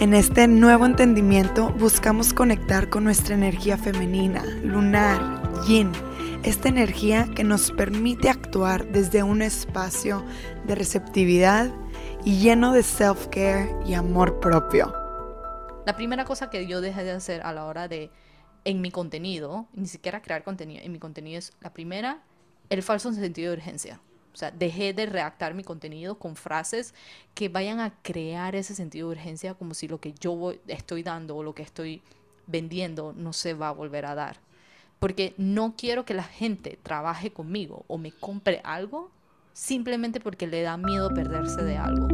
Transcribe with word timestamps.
En 0.00 0.14
este 0.14 0.48
nuevo 0.48 0.86
entendimiento 0.86 1.74
buscamos 1.74 2.32
conectar 2.32 2.88
con 2.88 3.04
nuestra 3.04 3.34
energía 3.34 3.76
femenina, 3.76 4.42
lunar, 4.62 5.42
yin, 5.66 5.92
esta 6.42 6.70
energía 6.70 7.28
que 7.36 7.44
nos 7.44 7.70
permite 7.70 8.30
actuar 8.30 8.86
desde 8.86 9.22
un 9.22 9.42
espacio 9.42 10.24
de 10.66 10.74
receptividad 10.74 11.70
y 12.24 12.38
lleno 12.38 12.72
de 12.72 12.82
self-care 12.82 13.76
y 13.84 13.92
amor 13.92 14.40
propio. 14.40 14.90
La 15.84 15.96
primera 15.96 16.24
cosa 16.24 16.48
que 16.48 16.66
yo 16.66 16.80
dejé 16.80 17.04
de 17.04 17.10
hacer 17.10 17.42
a 17.42 17.52
la 17.52 17.66
hora 17.66 17.86
de, 17.86 18.10
en 18.64 18.80
mi 18.80 18.90
contenido, 18.90 19.66
ni 19.74 19.86
siquiera 19.86 20.22
crear 20.22 20.44
contenido, 20.44 20.82
en 20.82 20.92
mi 20.92 20.98
contenido 20.98 21.38
es 21.38 21.52
la 21.60 21.74
primera, 21.74 22.22
el 22.70 22.82
falso 22.82 23.12
sentido 23.12 23.50
de 23.50 23.58
urgencia. 23.58 24.00
O 24.32 24.36
sea, 24.36 24.50
dejé 24.50 24.92
de 24.92 25.06
redactar 25.06 25.54
mi 25.54 25.64
contenido 25.64 26.18
con 26.18 26.36
frases 26.36 26.94
que 27.34 27.48
vayan 27.48 27.80
a 27.80 27.92
crear 28.02 28.54
ese 28.54 28.74
sentido 28.74 29.08
de 29.08 29.16
urgencia 29.16 29.54
como 29.54 29.74
si 29.74 29.88
lo 29.88 30.00
que 30.00 30.12
yo 30.12 30.54
estoy 30.66 31.02
dando 31.02 31.36
o 31.36 31.42
lo 31.42 31.54
que 31.54 31.62
estoy 31.62 32.02
vendiendo 32.46 33.12
no 33.16 33.32
se 33.32 33.54
va 33.54 33.68
a 33.68 33.72
volver 33.72 34.06
a 34.06 34.14
dar. 34.14 34.38
Porque 34.98 35.34
no 35.36 35.74
quiero 35.76 36.04
que 36.04 36.14
la 36.14 36.24
gente 36.24 36.78
trabaje 36.82 37.32
conmigo 37.32 37.84
o 37.88 37.98
me 37.98 38.12
compre 38.12 38.60
algo 38.64 39.10
simplemente 39.52 40.20
porque 40.20 40.46
le 40.46 40.62
da 40.62 40.76
miedo 40.76 41.10
perderse 41.14 41.62
de 41.62 41.76
algo. 41.76 42.08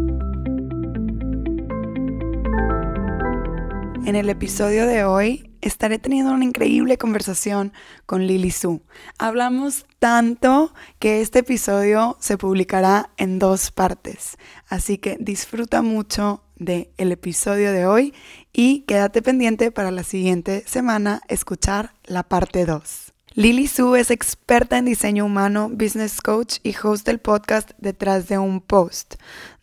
En 4.07 4.15
el 4.15 4.31
episodio 4.31 4.87
de 4.87 5.05
hoy 5.05 5.51
estaré 5.61 5.99
teniendo 5.99 6.33
una 6.33 6.45
increíble 6.45 6.99
conversación 6.99 7.73
con 8.07 8.27
Lily 8.27 8.51
Su. 8.51 8.83
Hablamos 9.19 9.87
tanto 9.99 10.73
que 10.99 11.21
este 11.21 11.41
episodio 11.41 12.17
se 12.21 12.39
publicará 12.39 13.11
en 13.17 13.39
dos 13.39 13.71
partes, 13.71 14.39
así 14.69 14.99
que 14.99 15.17
disfruta 15.21 15.83
mucho 15.83 16.43
del 16.57 16.89
el 16.97 17.13
episodio 17.13 17.73
de 17.73 17.87
hoy 17.87 18.15
y 18.53 18.81
quédate 18.83 19.23
pendiente 19.23 19.71
para 19.71 19.91
la 19.91 20.03
siguiente 20.03 20.65
semana 20.67 21.21
escuchar 21.29 21.93
la 22.05 22.23
parte 22.23 22.65
2. 22.65 23.13
Lily 23.35 23.67
Su 23.67 23.97
es 23.97 24.11
experta 24.11 24.79
en 24.79 24.87
diseño 24.87 25.27
humano, 25.27 25.69
business 25.71 26.23
coach 26.23 26.57
y 26.63 26.75
host 26.83 27.05
del 27.05 27.19
podcast 27.19 27.73
Detrás 27.77 28.29
de 28.29 28.39
un 28.39 28.63
Post, 28.63 29.17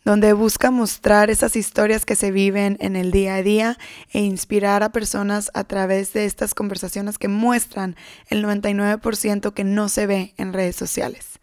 donde 0.06 0.34
busca 0.34 0.72
mostrar 0.72 1.30
esas 1.30 1.56
historias 1.56 2.06
que 2.06 2.16
se 2.16 2.32
viven 2.32 2.78
en 2.80 2.96
el 2.96 3.12
día 3.12 3.36
a 3.36 3.44
día 3.44 3.78
e 4.12 4.20
inspirar 4.20 4.84
a 4.84 4.92
personas 4.92 5.52
a 5.54 5.64
través 5.64 6.14
de 6.14 6.26
estas 6.26 6.54
conversaciones 6.54 7.18
que 7.18 7.28
muestran 7.28 7.96
el 8.28 8.44
99% 8.44 9.54
que 9.54 9.64
no 9.64 9.90
se 9.90 10.06
ve 10.06 10.34
en 10.38 10.54
redes 10.54 10.76
sociales. 10.76 11.40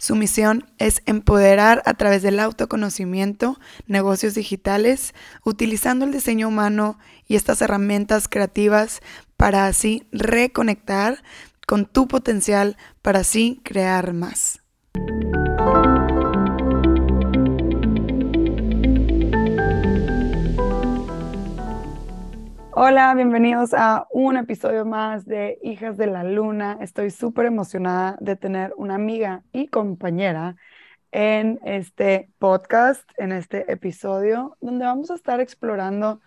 Su 0.00 0.14
misión 0.14 0.64
es 0.78 1.02
empoderar 1.06 1.82
a 1.84 1.94
través 1.94 2.22
del 2.22 2.38
autoconocimiento 2.38 3.58
negocios 3.88 4.34
digitales, 4.34 5.12
utilizando 5.44 6.04
el 6.04 6.12
diseño 6.12 6.46
humano 6.46 6.98
y 7.26 7.34
estas 7.34 7.62
herramientas 7.62 8.28
creativas 8.28 9.00
para 9.36 9.66
así 9.66 10.06
reconectar 10.12 11.22
con 11.66 11.84
tu 11.84 12.06
potencial, 12.06 12.76
para 13.02 13.20
así 13.20 13.60
crear 13.64 14.14
más. 14.14 14.60
Hola, 22.80 23.12
bienvenidos 23.16 23.74
a 23.74 24.06
un 24.12 24.36
episodio 24.36 24.84
más 24.84 25.26
de 25.26 25.58
Hijas 25.64 25.96
de 25.96 26.06
la 26.06 26.22
Luna. 26.22 26.78
Estoy 26.80 27.10
súper 27.10 27.46
emocionada 27.46 28.16
de 28.20 28.36
tener 28.36 28.72
una 28.76 28.94
amiga 28.94 29.42
y 29.52 29.66
compañera 29.66 30.54
en 31.10 31.58
este 31.64 32.30
podcast, 32.38 33.02
en 33.16 33.32
este 33.32 33.72
episodio, 33.72 34.56
donde 34.60 34.84
vamos 34.84 35.10
a 35.10 35.16
estar 35.16 35.40
explorando 35.40 36.20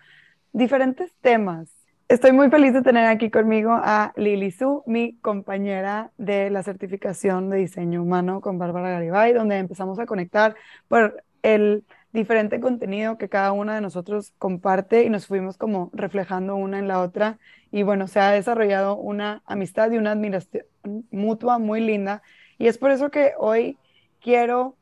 diferentes 0.52 1.10
temas. 1.22 1.70
Estoy 2.08 2.32
muy 2.32 2.50
feliz 2.50 2.74
de 2.74 2.82
tener 2.82 3.06
aquí 3.06 3.30
conmigo 3.30 3.70
a 3.72 4.12
Lili 4.16 4.50
Su, 4.50 4.82
mi 4.84 5.16
compañera 5.20 6.12
de 6.18 6.50
la 6.50 6.62
certificación 6.62 7.48
de 7.48 7.56
diseño 7.56 8.02
humano 8.02 8.42
con 8.42 8.58
Bárbara 8.58 8.90
Garibay, 8.90 9.32
donde 9.32 9.56
empezamos 9.56 9.98
a 9.98 10.04
conectar 10.04 10.54
por 10.88 11.24
el 11.42 11.86
diferente 12.12 12.60
contenido 12.60 13.18
que 13.18 13.28
cada 13.28 13.52
una 13.52 13.74
de 13.74 13.80
nosotros 13.80 14.32
comparte 14.38 15.04
y 15.04 15.10
nos 15.10 15.26
fuimos 15.26 15.56
como 15.56 15.90
reflejando 15.92 16.56
una 16.56 16.78
en 16.78 16.88
la 16.88 17.00
otra. 17.00 17.38
Y 17.70 17.82
bueno, 17.82 18.06
se 18.06 18.20
ha 18.20 18.30
desarrollado 18.30 18.96
una 18.96 19.42
amistad 19.46 19.90
y 19.90 19.98
una 19.98 20.12
admiración 20.12 20.64
mutua 21.10 21.58
muy 21.58 21.80
linda. 21.80 22.22
Y 22.58 22.66
es 22.66 22.78
por 22.78 22.90
eso 22.90 23.10
que 23.10 23.32
hoy 23.38 23.78
quiero 24.20 24.76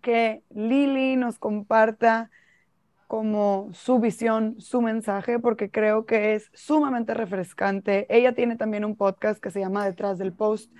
que 0.00 0.42
Lili 0.50 1.16
nos 1.16 1.38
comparta 1.38 2.30
como 3.06 3.68
su 3.72 3.98
visión, 3.98 4.60
su 4.60 4.80
mensaje, 4.80 5.38
porque 5.38 5.70
creo 5.70 6.06
que 6.06 6.34
es 6.34 6.50
sumamente 6.54 7.14
refrescante. 7.14 8.06
Ella 8.08 8.34
tiene 8.34 8.56
también 8.56 8.84
un 8.84 8.96
podcast 8.96 9.40
que 9.40 9.50
se 9.50 9.60
llama 9.60 9.84
Detrás 9.84 10.18
del 10.18 10.32
Post 10.32 10.72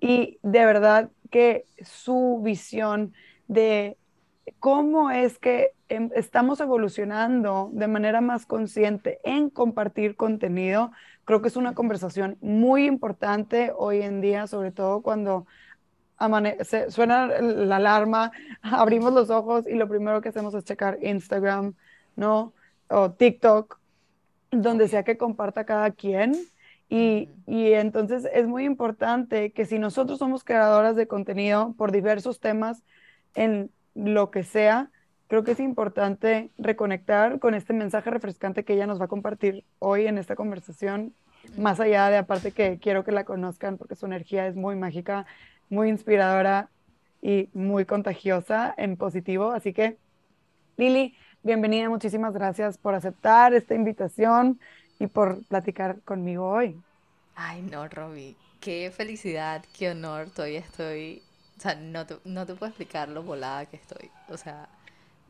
y 0.00 0.38
de 0.42 0.64
verdad 0.64 1.10
que 1.30 1.66
su 1.82 2.40
visión 2.42 3.12
de 3.48 3.96
cómo 4.58 5.10
es 5.10 5.38
que 5.38 5.72
em, 5.88 6.10
estamos 6.14 6.60
evolucionando 6.60 7.70
de 7.72 7.88
manera 7.88 8.20
más 8.20 8.46
consciente 8.46 9.20
en 9.24 9.50
compartir 9.50 10.16
contenido. 10.16 10.92
Creo 11.24 11.42
que 11.42 11.48
es 11.48 11.56
una 11.56 11.74
conversación 11.74 12.36
muy 12.40 12.86
importante 12.86 13.72
hoy 13.76 14.02
en 14.02 14.20
día, 14.20 14.46
sobre 14.46 14.72
todo 14.72 15.02
cuando 15.02 15.46
suena 16.88 17.26
la 17.26 17.76
alarma, 17.76 18.32
abrimos 18.62 19.12
los 19.12 19.30
ojos 19.30 19.66
y 19.66 19.74
lo 19.74 19.88
primero 19.88 20.20
que 20.20 20.28
hacemos 20.30 20.54
es 20.54 20.64
checar 20.64 20.98
Instagram, 21.02 21.74
¿no? 22.16 22.52
O 22.88 23.12
TikTok, 23.12 23.78
donde 24.50 24.88
sea 24.88 25.04
que 25.04 25.16
comparta 25.16 25.64
cada 25.64 25.90
quien. 25.92 26.34
Y, 26.88 27.28
y, 27.46 27.72
entonces 27.74 28.28
es 28.32 28.48
muy 28.48 28.64
importante 28.64 29.52
que 29.52 29.64
si 29.64 29.78
nosotros 29.78 30.18
somos 30.18 30.42
creadoras 30.42 30.96
de 30.96 31.06
contenido 31.06 31.72
por 31.78 31.92
diversos 31.92 32.40
temas 32.40 32.82
en 33.34 33.70
lo 33.94 34.30
que 34.30 34.44
sea, 34.44 34.90
creo 35.28 35.44
que 35.44 35.52
es 35.52 35.60
importante 35.60 36.50
reconectar 36.58 37.38
con 37.38 37.54
este 37.54 37.72
mensaje 37.72 38.10
refrescante 38.10 38.64
que 38.64 38.74
ella 38.74 38.86
nos 38.86 39.00
va 39.00 39.04
a 39.04 39.08
compartir 39.08 39.64
hoy 39.78 40.06
en 40.06 40.18
esta 40.18 40.36
conversación, 40.36 41.14
más 41.56 41.80
allá 41.80 42.08
de 42.10 42.18
aparte 42.18 42.52
que 42.52 42.78
quiero 42.78 43.04
que 43.04 43.12
la 43.12 43.24
conozcan 43.24 43.78
porque 43.78 43.94
su 43.94 44.06
energía 44.06 44.46
es 44.46 44.56
muy 44.56 44.76
mágica, 44.76 45.26
muy 45.68 45.88
inspiradora 45.88 46.68
y 47.22 47.48
muy 47.52 47.84
contagiosa 47.84 48.74
en 48.76 48.96
positivo. 48.96 49.52
Así 49.52 49.72
que, 49.72 49.98
Lili, 50.76 51.14
bienvenida, 51.42 51.88
muchísimas 51.88 52.34
gracias 52.34 52.76
por 52.78 52.94
aceptar 52.94 53.54
esta 53.54 53.74
invitación 53.74 54.58
y 54.98 55.06
por 55.06 55.44
platicar 55.46 56.00
conmigo 56.02 56.48
hoy. 56.50 56.76
Ay, 57.36 57.62
no, 57.62 57.88
Robbie, 57.88 58.36
qué 58.60 58.90
felicidad, 58.90 59.64
qué 59.78 59.90
honor, 59.90 60.28
todavía 60.30 60.60
estoy 60.60 61.22
o 61.60 61.62
sea, 61.62 61.74
no 61.74 62.06
te, 62.06 62.16
no 62.24 62.46
te 62.46 62.54
puedo 62.54 62.70
explicar 62.70 63.10
lo 63.10 63.22
volada 63.22 63.66
que 63.66 63.76
estoy. 63.76 64.10
O 64.30 64.38
sea, 64.38 64.66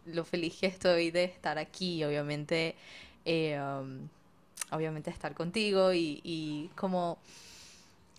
lo 0.06 0.25
feliz 0.25 0.59
que 0.61 0.69
estoy 0.69 1.11
de 1.11 1.25
estar 1.25 1.59
aquí, 1.59 2.05
obviamente, 2.05 2.77
eh, 3.25 3.61
um, 3.61 4.06
obviamente 4.71 5.11
estar 5.11 5.35
contigo 5.35 5.93
y, 5.93 6.21
y 6.23 6.71
como, 6.77 7.19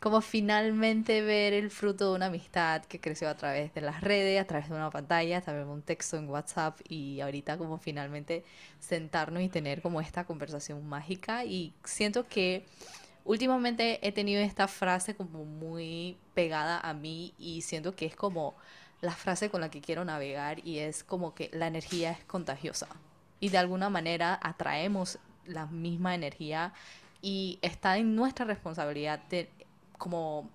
como 0.02 0.20
finalmente 0.20 1.22
ver 1.22 1.54
el 1.54 1.72
fruto 1.72 2.10
de 2.10 2.16
una 2.18 2.26
amistad 2.26 2.84
que 2.84 3.00
creció 3.00 3.30
a 3.30 3.38
través 3.38 3.74
de 3.74 3.80
las 3.80 4.02
redes, 4.02 4.42
a 4.42 4.46
través 4.46 4.68
de 4.68 4.76
una 4.76 4.90
pantalla, 4.90 5.40
también 5.40 5.70
un 5.70 5.82
texto 5.82 6.18
en 6.18 6.28
WhatsApp 6.30 6.82
y 6.90 7.22
ahorita 7.22 7.58
como 7.58 7.78
finalmente 7.78 8.44
sentarnos 8.82 9.42
y 9.42 9.48
tener 9.48 9.82
como 9.82 10.02
esta 10.02 10.26
conversación 10.26 10.86
mágica 10.86 11.46
y 11.46 11.72
siento 11.86 12.28
que 12.28 12.66
últimamente 13.26 14.06
he 14.08 14.12
tenido 14.12 14.42
esta 14.42 14.68
frase 14.68 15.16
como 15.16 15.46
muy 15.46 16.18
pegada 16.34 16.80
a 16.80 16.94
mí 16.94 17.34
y 17.38 17.62
siento 17.62 17.96
que 17.96 18.06
es 18.06 18.16
como 18.16 18.56
la 19.02 19.12
frase 19.12 19.50
con 19.50 19.62
la 19.62 19.70
que 19.70 19.82
quiero 19.82 20.06
navegar 20.06 20.66
y 20.66 20.80
es 20.80 21.04
como 21.04 21.34
que 21.34 21.50
la 21.54 21.68
energía 21.68 22.12
es 22.12 22.24
contagiosa. 22.26 22.88
Y 23.40 23.50
de 23.50 23.58
alguna 23.58 23.90
manera 23.90 24.40
atraemos 24.42 25.18
la 25.46 25.66
misma 25.66 26.14
energía 26.16 26.74
y 27.22 27.60
está 27.62 27.98
en 27.98 28.16
nuestra 28.16 28.46
responsabilidad 28.46 29.20
de 29.30 29.50
como 29.98 30.50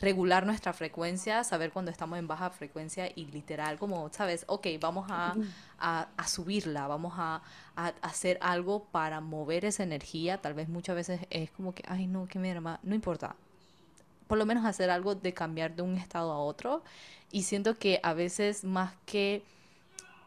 regular 0.00 0.44
nuestra 0.44 0.72
frecuencia, 0.72 1.42
saber 1.44 1.72
cuando 1.72 1.90
estamos 1.90 2.18
en 2.18 2.26
baja 2.26 2.50
frecuencia 2.50 3.10
y 3.14 3.26
literal 3.26 3.78
como, 3.78 4.10
¿sabes? 4.12 4.44
Ok, 4.46 4.66
vamos 4.80 5.06
a, 5.10 5.34
a, 5.78 6.28
subirla, 6.28 6.86
vamos 6.86 7.14
a, 7.16 7.42
a, 7.76 7.88
hacer 8.02 8.38
algo 8.42 8.84
para 8.84 9.20
mover 9.20 9.64
esa 9.64 9.82
energía. 9.82 10.38
Tal 10.38 10.54
vez 10.54 10.68
muchas 10.68 10.96
veces 10.96 11.20
es 11.30 11.50
como 11.50 11.74
que, 11.74 11.82
ay, 11.88 12.06
no, 12.06 12.26
que 12.26 12.38
mierda, 12.38 12.80
no 12.82 12.94
importa. 12.94 13.36
Por 14.26 14.38
lo 14.38 14.46
menos 14.46 14.64
hacer 14.64 14.90
algo 14.90 15.14
de 15.14 15.32
cambiar 15.32 15.76
de 15.76 15.82
un 15.82 15.96
estado 15.96 16.32
a 16.32 16.38
otro. 16.38 16.82
Y 17.30 17.44
siento 17.44 17.78
que 17.78 18.00
a 18.02 18.12
veces 18.12 18.64
más 18.64 18.94
que 19.06 19.42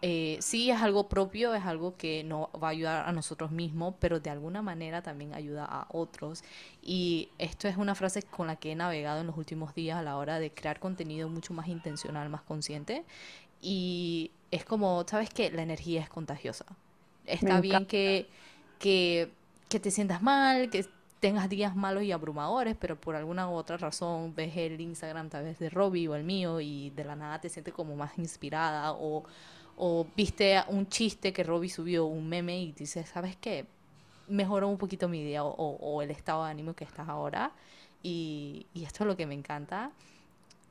eh, 0.01 0.37
sí 0.39 0.71
es 0.71 0.81
algo 0.81 1.09
propio, 1.09 1.53
es 1.53 1.65
algo 1.65 1.97
que 1.97 2.23
nos 2.23 2.47
va 2.61 2.67
a 2.67 2.71
ayudar 2.71 3.07
a 3.07 3.11
nosotros 3.11 3.51
mismos, 3.51 3.95
pero 3.99 4.19
de 4.19 4.29
alguna 4.29 4.61
manera 4.61 5.01
también 5.01 5.33
ayuda 5.33 5.65
a 5.65 5.87
otros. 5.89 6.43
Y 6.81 7.29
esto 7.37 7.67
es 7.67 7.75
una 7.75 7.95
frase 7.95 8.23
con 8.23 8.47
la 8.47 8.55
que 8.55 8.71
he 8.71 8.75
navegado 8.75 9.19
en 9.21 9.27
los 9.27 9.37
últimos 9.37 9.75
días 9.75 9.97
a 9.97 10.01
la 10.01 10.17
hora 10.17 10.39
de 10.39 10.51
crear 10.51 10.79
contenido 10.79 11.27
mucho 11.27 11.53
más 11.53 11.67
intencional, 11.67 12.29
más 12.29 12.41
consciente. 12.43 13.03
Y 13.61 14.31
es 14.51 14.63
como, 14.63 15.05
¿sabes 15.05 15.29
qué? 15.31 15.51
La 15.51 15.63
energía 15.63 16.01
es 16.01 16.09
contagiosa. 16.09 16.65
Está 17.25 17.59
bien 17.59 17.85
que, 17.85 18.29
que, 18.79 19.29
que 19.67 19.79
te 19.81 19.91
sientas 19.91 20.21
mal, 20.21 20.69
que 20.69 20.85
tengas 21.19 21.49
días 21.49 21.75
malos 21.75 22.03
y 22.03 22.11
abrumadores, 22.11 22.75
pero 22.79 22.95
por 22.95 23.15
alguna 23.15 23.49
u 23.49 23.53
otra 23.53 23.77
razón 23.77 24.33
ves 24.33 24.55
el 24.55 24.79
Instagram 24.79 25.29
tal 25.29 25.43
vez 25.43 25.59
de 25.59 25.69
Robbie 25.69 26.07
o 26.07 26.15
el 26.15 26.23
mío 26.23 26.61
y 26.61 26.91
de 26.91 27.03
la 27.03 27.15
nada 27.15 27.41
te 27.41 27.49
sientes 27.49 27.73
como 27.73 27.95
más 27.95 28.17
inspirada 28.17 28.93
o 28.93 29.25
o 29.79 30.05
viste 30.15 30.61
un 30.67 30.87
chiste 30.89 31.33
que 31.33 31.43
Robbie 31.43 31.69
subió, 31.69 32.05
un 32.05 32.27
meme, 32.29 32.59
y 32.61 32.73
dices, 32.73 33.09
¿sabes 33.09 33.37
qué? 33.37 33.65
Mejoró 34.27 34.67
un 34.67 34.77
poquito 34.77 35.07
mi 35.07 35.23
día 35.23 35.43
o, 35.43 36.01
el 36.01 36.11
estado 36.11 36.45
de 36.45 36.51
ánimo 36.51 36.73
que 36.75 36.83
estás 36.83 37.07
ahora. 37.09 37.51
Y, 38.03 38.67
y, 38.73 38.83
esto 38.85 39.03
es 39.03 39.07
lo 39.07 39.17
que 39.17 39.25
me 39.25 39.33
encanta 39.33 39.91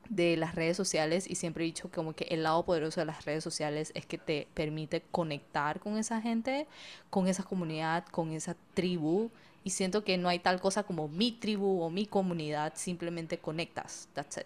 de 0.09 0.37
las 0.37 0.55
redes 0.55 0.75
sociales 0.75 1.29
y 1.29 1.35
siempre 1.35 1.63
he 1.63 1.67
dicho 1.67 1.89
como 1.93 2.13
que 2.13 2.25
el 2.25 2.43
lado 2.43 2.63
poderoso 2.65 2.99
de 2.99 3.05
las 3.05 3.25
redes 3.25 3.43
sociales 3.43 3.91
es 3.95 4.05
que 4.05 4.17
te 4.17 4.47
permite 4.55 5.03
conectar 5.11 5.79
con 5.79 5.97
esa 5.97 6.21
gente, 6.21 6.67
con 7.09 7.27
esa 7.27 7.43
comunidad, 7.43 8.05
con 8.07 8.31
esa 8.31 8.55
tribu 8.73 9.29
y 9.63 9.69
siento 9.71 10.03
que 10.03 10.17
no 10.17 10.29
hay 10.29 10.39
tal 10.39 10.59
cosa 10.59 10.83
como 10.83 11.07
mi 11.07 11.31
tribu 11.31 11.81
o 11.81 11.89
mi 11.89 12.05
comunidad, 12.07 12.73
simplemente 12.75 13.37
conectas, 13.37 14.09
that's 14.13 14.37
it. 14.37 14.45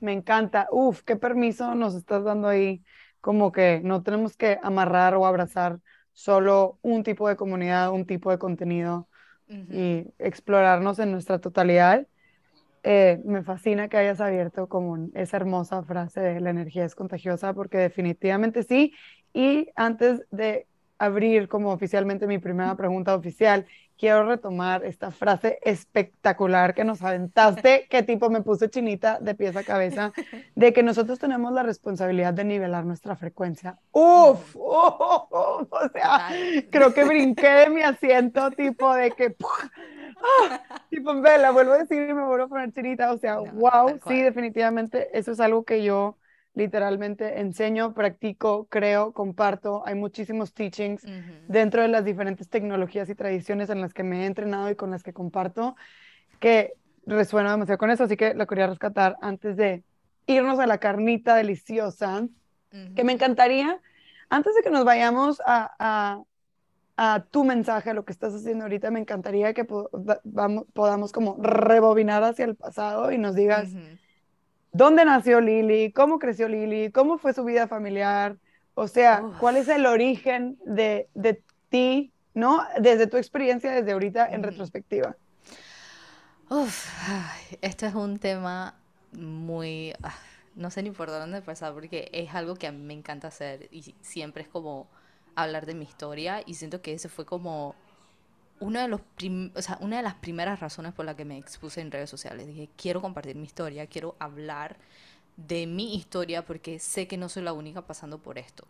Me 0.00 0.12
encanta, 0.12 0.66
uf, 0.72 1.02
qué 1.02 1.14
permiso 1.14 1.74
nos 1.74 1.94
estás 1.94 2.24
dando 2.24 2.48
ahí 2.48 2.82
como 3.20 3.52
que 3.52 3.80
no 3.84 4.02
tenemos 4.02 4.36
que 4.36 4.58
amarrar 4.62 5.14
o 5.14 5.26
abrazar 5.26 5.78
solo 6.12 6.78
un 6.82 7.02
tipo 7.02 7.28
de 7.28 7.36
comunidad, 7.36 7.92
un 7.92 8.06
tipo 8.06 8.30
de 8.30 8.38
contenido 8.38 9.08
y 9.48 10.06
explorarnos 10.18 10.98
en 11.00 11.10
nuestra 11.10 11.40
totalidad. 11.40 12.06
Eh, 12.82 13.20
me 13.24 13.42
fascina 13.42 13.88
que 13.88 13.96
hayas 13.96 14.20
abierto 14.20 14.68
como 14.68 15.08
esa 15.14 15.36
hermosa 15.36 15.82
frase 15.82 16.20
de 16.20 16.40
la 16.40 16.50
energía 16.50 16.84
es 16.84 16.94
contagiosa, 16.94 17.52
porque 17.52 17.78
definitivamente 17.78 18.62
sí. 18.62 18.94
Y 19.32 19.68
antes 19.74 20.22
de 20.30 20.66
abrir 20.98 21.48
como 21.48 21.72
oficialmente 21.72 22.26
mi 22.26 22.38
primera 22.38 22.76
pregunta 22.76 23.14
oficial, 23.14 23.66
quiero 24.00 24.24
retomar 24.24 24.82
esta 24.86 25.10
frase 25.10 25.58
espectacular 25.62 26.74
que 26.74 26.84
nos 26.84 27.02
aventaste, 27.02 27.86
que 27.90 28.02
tipo 28.02 28.30
me 28.30 28.40
puso 28.40 28.66
chinita 28.68 29.18
de 29.20 29.34
pies 29.34 29.54
a 29.56 29.62
cabeza, 29.62 30.12
de 30.54 30.72
que 30.72 30.82
nosotros 30.82 31.18
tenemos 31.18 31.52
la 31.52 31.62
responsabilidad 31.62 32.32
de 32.32 32.44
nivelar 32.44 32.86
nuestra 32.86 33.14
frecuencia. 33.14 33.78
Uf, 33.92 34.56
o 34.56 35.68
sea, 35.92 36.30
creo 36.70 36.94
que 36.94 37.04
brinqué 37.04 37.48
de 37.50 37.68
mi 37.68 37.82
asiento, 37.82 38.50
tipo 38.52 38.94
de 38.94 39.10
que, 39.10 39.36
¡ah! 40.22 40.62
tipo, 40.88 41.20
vela, 41.20 41.50
vuelvo 41.50 41.72
a 41.72 41.78
decir 41.78 42.08
y 42.08 42.14
me 42.14 42.24
vuelvo 42.24 42.46
a 42.46 42.48
poner 42.48 42.72
chinita, 42.72 43.12
o 43.12 43.18
sea, 43.18 43.38
wow, 43.38 44.00
sí, 44.08 44.22
definitivamente, 44.22 45.10
eso 45.12 45.32
es 45.32 45.40
algo 45.40 45.64
que 45.64 45.84
yo 45.84 46.16
literalmente 46.54 47.40
enseño, 47.40 47.94
practico, 47.94 48.66
creo, 48.68 49.12
comparto. 49.12 49.82
Hay 49.86 49.94
muchísimos 49.94 50.52
teachings 50.52 51.06
dentro 51.48 51.82
de 51.82 51.88
las 51.88 52.04
diferentes 52.04 52.48
tecnologías 52.48 53.08
y 53.08 53.14
tradiciones 53.14 53.70
en 53.70 53.80
las 53.80 53.94
que 53.94 54.02
me 54.02 54.22
he 54.22 54.26
entrenado 54.26 54.70
y 54.70 54.74
con 54.74 54.90
las 54.90 55.02
que 55.02 55.12
comparto 55.12 55.76
que 56.40 56.74
resuena 57.06 57.52
demasiado 57.52 57.78
con 57.78 57.90
eso, 57.90 58.04
así 58.04 58.16
que 58.16 58.34
lo 58.34 58.46
quería 58.46 58.66
rescatar 58.66 59.16
antes 59.20 59.56
de 59.56 59.82
irnos 60.26 60.58
a 60.58 60.66
la 60.66 60.78
carnita 60.78 61.34
deliciosa, 61.34 62.26
que 62.94 63.02
me 63.02 63.12
encantaría, 63.12 63.80
antes 64.28 64.54
de 64.54 64.62
que 64.62 64.70
nos 64.70 64.84
vayamos 64.84 65.42
a, 65.44 66.22
a, 66.96 67.24
tu 67.30 67.44
mensaje, 67.44 67.90
a 67.90 67.94
lo 67.94 68.04
que 68.04 68.12
estás 68.12 68.34
haciendo 68.34 68.64
ahorita, 68.64 68.90
me 68.90 69.00
encantaría 69.00 69.54
que 69.54 69.64
podamos 69.64 71.12
como 71.12 71.36
rebobinar 71.40 72.22
hacia 72.22 72.44
el 72.44 72.54
pasado 72.54 73.10
y 73.10 73.18
nos 73.18 73.34
digas 73.34 73.70
dónde 74.72 75.04
nació 75.04 75.40
Lili, 75.40 75.92
cómo 75.92 76.18
creció 76.18 76.48
Lili, 76.48 76.90
cómo 76.90 77.18
fue 77.18 77.32
su 77.32 77.44
vida 77.44 77.68
familiar, 77.68 78.36
o 78.74 78.88
sea, 78.88 79.22
cuál 79.38 79.56
es 79.56 79.68
el 79.68 79.86
origen 79.86 80.58
de, 80.64 81.08
de, 81.14 81.42
ti, 81.68 82.12
¿no? 82.34 82.64
Desde 82.80 83.06
tu 83.06 83.16
experiencia, 83.16 83.70
desde 83.70 83.92
ahorita 83.92 84.26
en 84.26 84.42
retrospectiva. 84.42 85.16
Uf, 86.48 86.88
este 87.60 87.86
es 87.86 87.94
un 87.94 88.18
tema 88.18 88.74
muy, 89.12 89.92
ah, 90.02 90.14
no 90.56 90.70
sé 90.70 90.82
ni 90.82 90.90
por 90.90 91.10
dónde 91.10 91.38
empezar 91.38 91.72
porque 91.72 92.08
es 92.12 92.34
algo 92.34 92.56
que 92.56 92.66
a 92.66 92.72
mí 92.72 92.82
me 92.82 92.94
encanta 92.94 93.28
hacer 93.28 93.68
y 93.70 93.94
siempre 94.00 94.42
es 94.42 94.48
como 94.48 94.88
hablar 95.36 95.66
de 95.66 95.74
mi 95.74 95.84
historia 95.84 96.42
y 96.44 96.54
siento 96.54 96.82
que 96.82 96.94
ese 96.94 97.08
fue 97.08 97.24
como 97.24 97.76
uno 98.60 98.80
de 98.80 98.88
los 98.88 99.00
o 99.54 99.62
sea, 99.62 99.78
una 99.80 99.96
de 99.96 100.02
las 100.02 100.14
primeras 100.14 100.60
razones 100.60 100.92
por 100.92 101.04
la 101.04 101.16
que 101.16 101.24
me 101.24 101.38
expuse 101.38 101.80
en 101.80 101.90
redes 101.90 102.10
sociales. 102.10 102.46
Dije, 102.46 102.68
quiero 102.76 103.00
compartir 103.00 103.36
mi 103.36 103.46
historia, 103.46 103.86
quiero 103.86 104.16
hablar 104.18 104.76
de 105.36 105.66
mi 105.66 105.94
historia 105.94 106.44
porque 106.44 106.78
sé 106.78 107.08
que 107.08 107.16
no 107.16 107.28
soy 107.28 107.42
la 107.42 107.52
única 107.52 107.82
pasando 107.86 108.18
por 108.18 108.38
esto. 108.38 108.64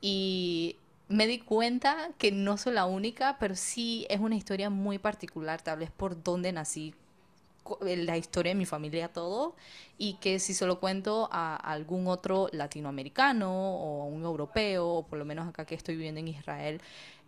Y 0.00 0.76
me 1.08 1.26
di 1.26 1.38
cuenta 1.38 2.10
que 2.18 2.32
no 2.32 2.56
soy 2.56 2.74
la 2.74 2.86
única, 2.86 3.36
pero 3.38 3.56
sí 3.56 4.06
es 4.10 4.20
una 4.20 4.36
historia 4.36 4.70
muy 4.70 4.98
particular, 4.98 5.62
tal 5.62 5.78
vez 5.78 5.90
por 5.90 6.22
dónde 6.22 6.52
nací, 6.52 6.94
la 7.80 8.16
historia 8.16 8.50
de 8.50 8.58
mi 8.58 8.66
familia, 8.66 9.08
todo, 9.08 9.54
y 9.98 10.14
que 10.14 10.38
si 10.38 10.54
se 10.54 10.66
lo 10.66 10.80
cuento 10.80 11.28
a 11.32 11.56
algún 11.56 12.06
otro 12.06 12.48
latinoamericano 12.52 13.50
o 13.52 14.06
un 14.06 14.24
europeo, 14.24 14.88
o 14.88 15.06
por 15.06 15.18
lo 15.18 15.24
menos 15.24 15.48
acá 15.48 15.64
que 15.64 15.74
estoy 15.74 15.96
viviendo 15.96 16.20
en 16.20 16.28
Israel, 16.28 16.80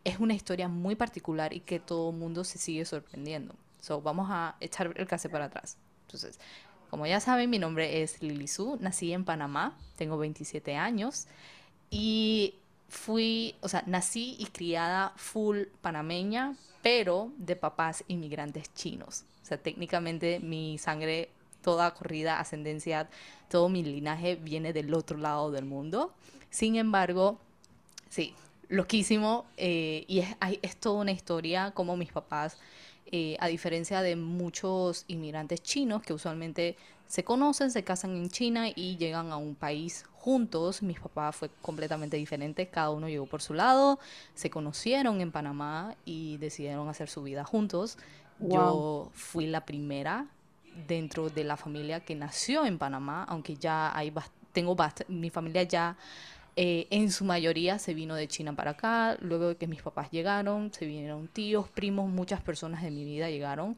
es 0.04 0.18
una 0.18 0.34
historia 0.34 0.68
muy 0.68 0.94
particular 0.96 1.52
y 1.52 1.60
que 1.60 1.80
todo 1.80 2.10
el 2.10 2.16
mundo 2.16 2.44
se 2.44 2.58
sigue 2.58 2.84
sorprendiendo. 2.84 3.54
So, 3.80 4.00
vamos 4.00 4.28
a 4.30 4.56
echar 4.60 4.92
el 4.96 5.06
caso 5.06 5.28
para 5.30 5.46
atrás. 5.46 5.76
Entonces, 6.06 6.38
como 6.90 7.06
ya 7.06 7.20
saben, 7.20 7.50
mi 7.50 7.58
nombre 7.58 8.02
es 8.02 8.22
Lili 8.22 8.46
Su, 8.46 8.76
nací 8.80 9.12
en 9.12 9.24
Panamá, 9.24 9.76
tengo 9.96 10.16
27 10.16 10.76
años 10.76 11.26
y 11.90 12.54
fui, 12.94 13.56
o 13.60 13.68
sea, 13.68 13.82
nací 13.86 14.36
y 14.38 14.46
criada 14.46 15.12
full 15.16 15.64
panameña, 15.80 16.56
pero 16.82 17.32
de 17.36 17.56
papás 17.56 18.04
inmigrantes 18.08 18.72
chinos. 18.74 19.24
O 19.42 19.46
sea, 19.46 19.58
técnicamente 19.58 20.38
mi 20.40 20.78
sangre, 20.78 21.28
toda 21.60 21.92
corrida, 21.92 22.38
ascendencia, 22.38 23.08
todo 23.50 23.68
mi 23.68 23.82
linaje 23.82 24.36
viene 24.36 24.72
del 24.72 24.94
otro 24.94 25.18
lado 25.18 25.50
del 25.50 25.64
mundo. 25.64 26.14
Sin 26.50 26.76
embargo, 26.76 27.38
sí, 28.08 28.34
loquísimo 28.68 29.44
eh, 29.56 30.04
y 30.06 30.20
es, 30.20 30.28
es, 30.62 30.76
toda 30.76 31.00
una 31.00 31.12
historia 31.12 31.72
como 31.72 31.96
mis 31.96 32.12
papás, 32.12 32.58
eh, 33.10 33.36
a 33.40 33.48
diferencia 33.48 34.02
de 34.02 34.16
muchos 34.16 35.04
inmigrantes 35.08 35.62
chinos 35.62 36.02
que 36.02 36.12
usualmente 36.12 36.76
se 37.14 37.22
conocen, 37.22 37.70
se 37.70 37.84
casan 37.84 38.16
en 38.16 38.28
China 38.28 38.66
y 38.74 38.96
llegan 38.96 39.30
a 39.30 39.36
un 39.36 39.54
país 39.54 40.04
juntos, 40.14 40.82
mis 40.82 40.98
papás 40.98 41.36
fue 41.36 41.48
completamente 41.62 42.16
diferente, 42.16 42.66
cada 42.66 42.90
uno 42.90 43.08
llegó 43.08 43.24
por 43.26 43.40
su 43.40 43.54
lado, 43.54 44.00
se 44.34 44.50
conocieron 44.50 45.20
en 45.20 45.30
Panamá 45.30 45.94
y 46.04 46.38
decidieron 46.38 46.88
hacer 46.88 47.08
su 47.08 47.22
vida 47.22 47.44
juntos. 47.44 47.98
Yo 48.40 49.12
fui 49.14 49.46
la 49.46 49.64
primera 49.64 50.26
dentro 50.88 51.30
de 51.30 51.44
la 51.44 51.56
familia 51.56 52.00
que 52.00 52.16
nació 52.16 52.66
en 52.66 52.78
Panamá, 52.78 53.22
aunque 53.28 53.54
ya 53.54 53.96
hay 53.96 54.12
tengo 54.52 54.76
mi 55.06 55.30
familia 55.30 55.62
ya 55.62 55.96
eh, 56.56 56.88
en 56.90 57.12
su 57.12 57.24
mayoría 57.24 57.78
se 57.78 57.94
vino 57.94 58.16
de 58.16 58.26
China 58.26 58.56
para 58.56 58.72
acá, 58.72 59.16
luego 59.20 59.50
de 59.50 59.56
que 59.56 59.68
mis 59.68 59.82
papás 59.82 60.10
llegaron, 60.10 60.72
se 60.72 60.84
vinieron 60.84 61.28
tíos, 61.28 61.68
primos, 61.68 62.10
muchas 62.10 62.40
personas 62.40 62.82
de 62.82 62.90
mi 62.90 63.04
vida 63.04 63.30
llegaron. 63.30 63.76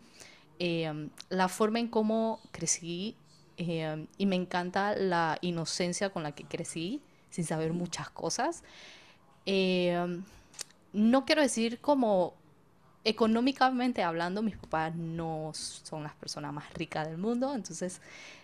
Eh, 0.59 1.11
la 1.29 1.49
forma 1.49 1.81
en 1.81 1.89
cómo 1.89 2.41
crecí 2.51 3.15
eh, 3.57 4.07
y 4.19 4.27
me 4.27 4.37
encanta 4.37 4.95
la 4.95 5.39
inocencia 5.41 6.11
con 6.11 6.23
la 6.23 6.33
que 6.33 6.45
crecí, 6.45 7.01
sin 7.31 7.45
saber 7.45 7.73
muchas 7.73 8.11
cosas. 8.11 8.63
no 10.93 11.25
quiero 11.25 11.43
decir 11.43 11.81
como 11.81 12.35
económicamente 13.07 14.03
hablando, 14.03 14.43
mis 14.43 14.57
papás 14.57 14.97
no 14.97 15.53
son 15.55 16.03
las 16.03 16.15
personas 16.15 16.53
más 16.53 16.75
ricas 16.75 17.07
del 17.07 17.19
mundo, 17.19 17.55
entonces 17.55 18.01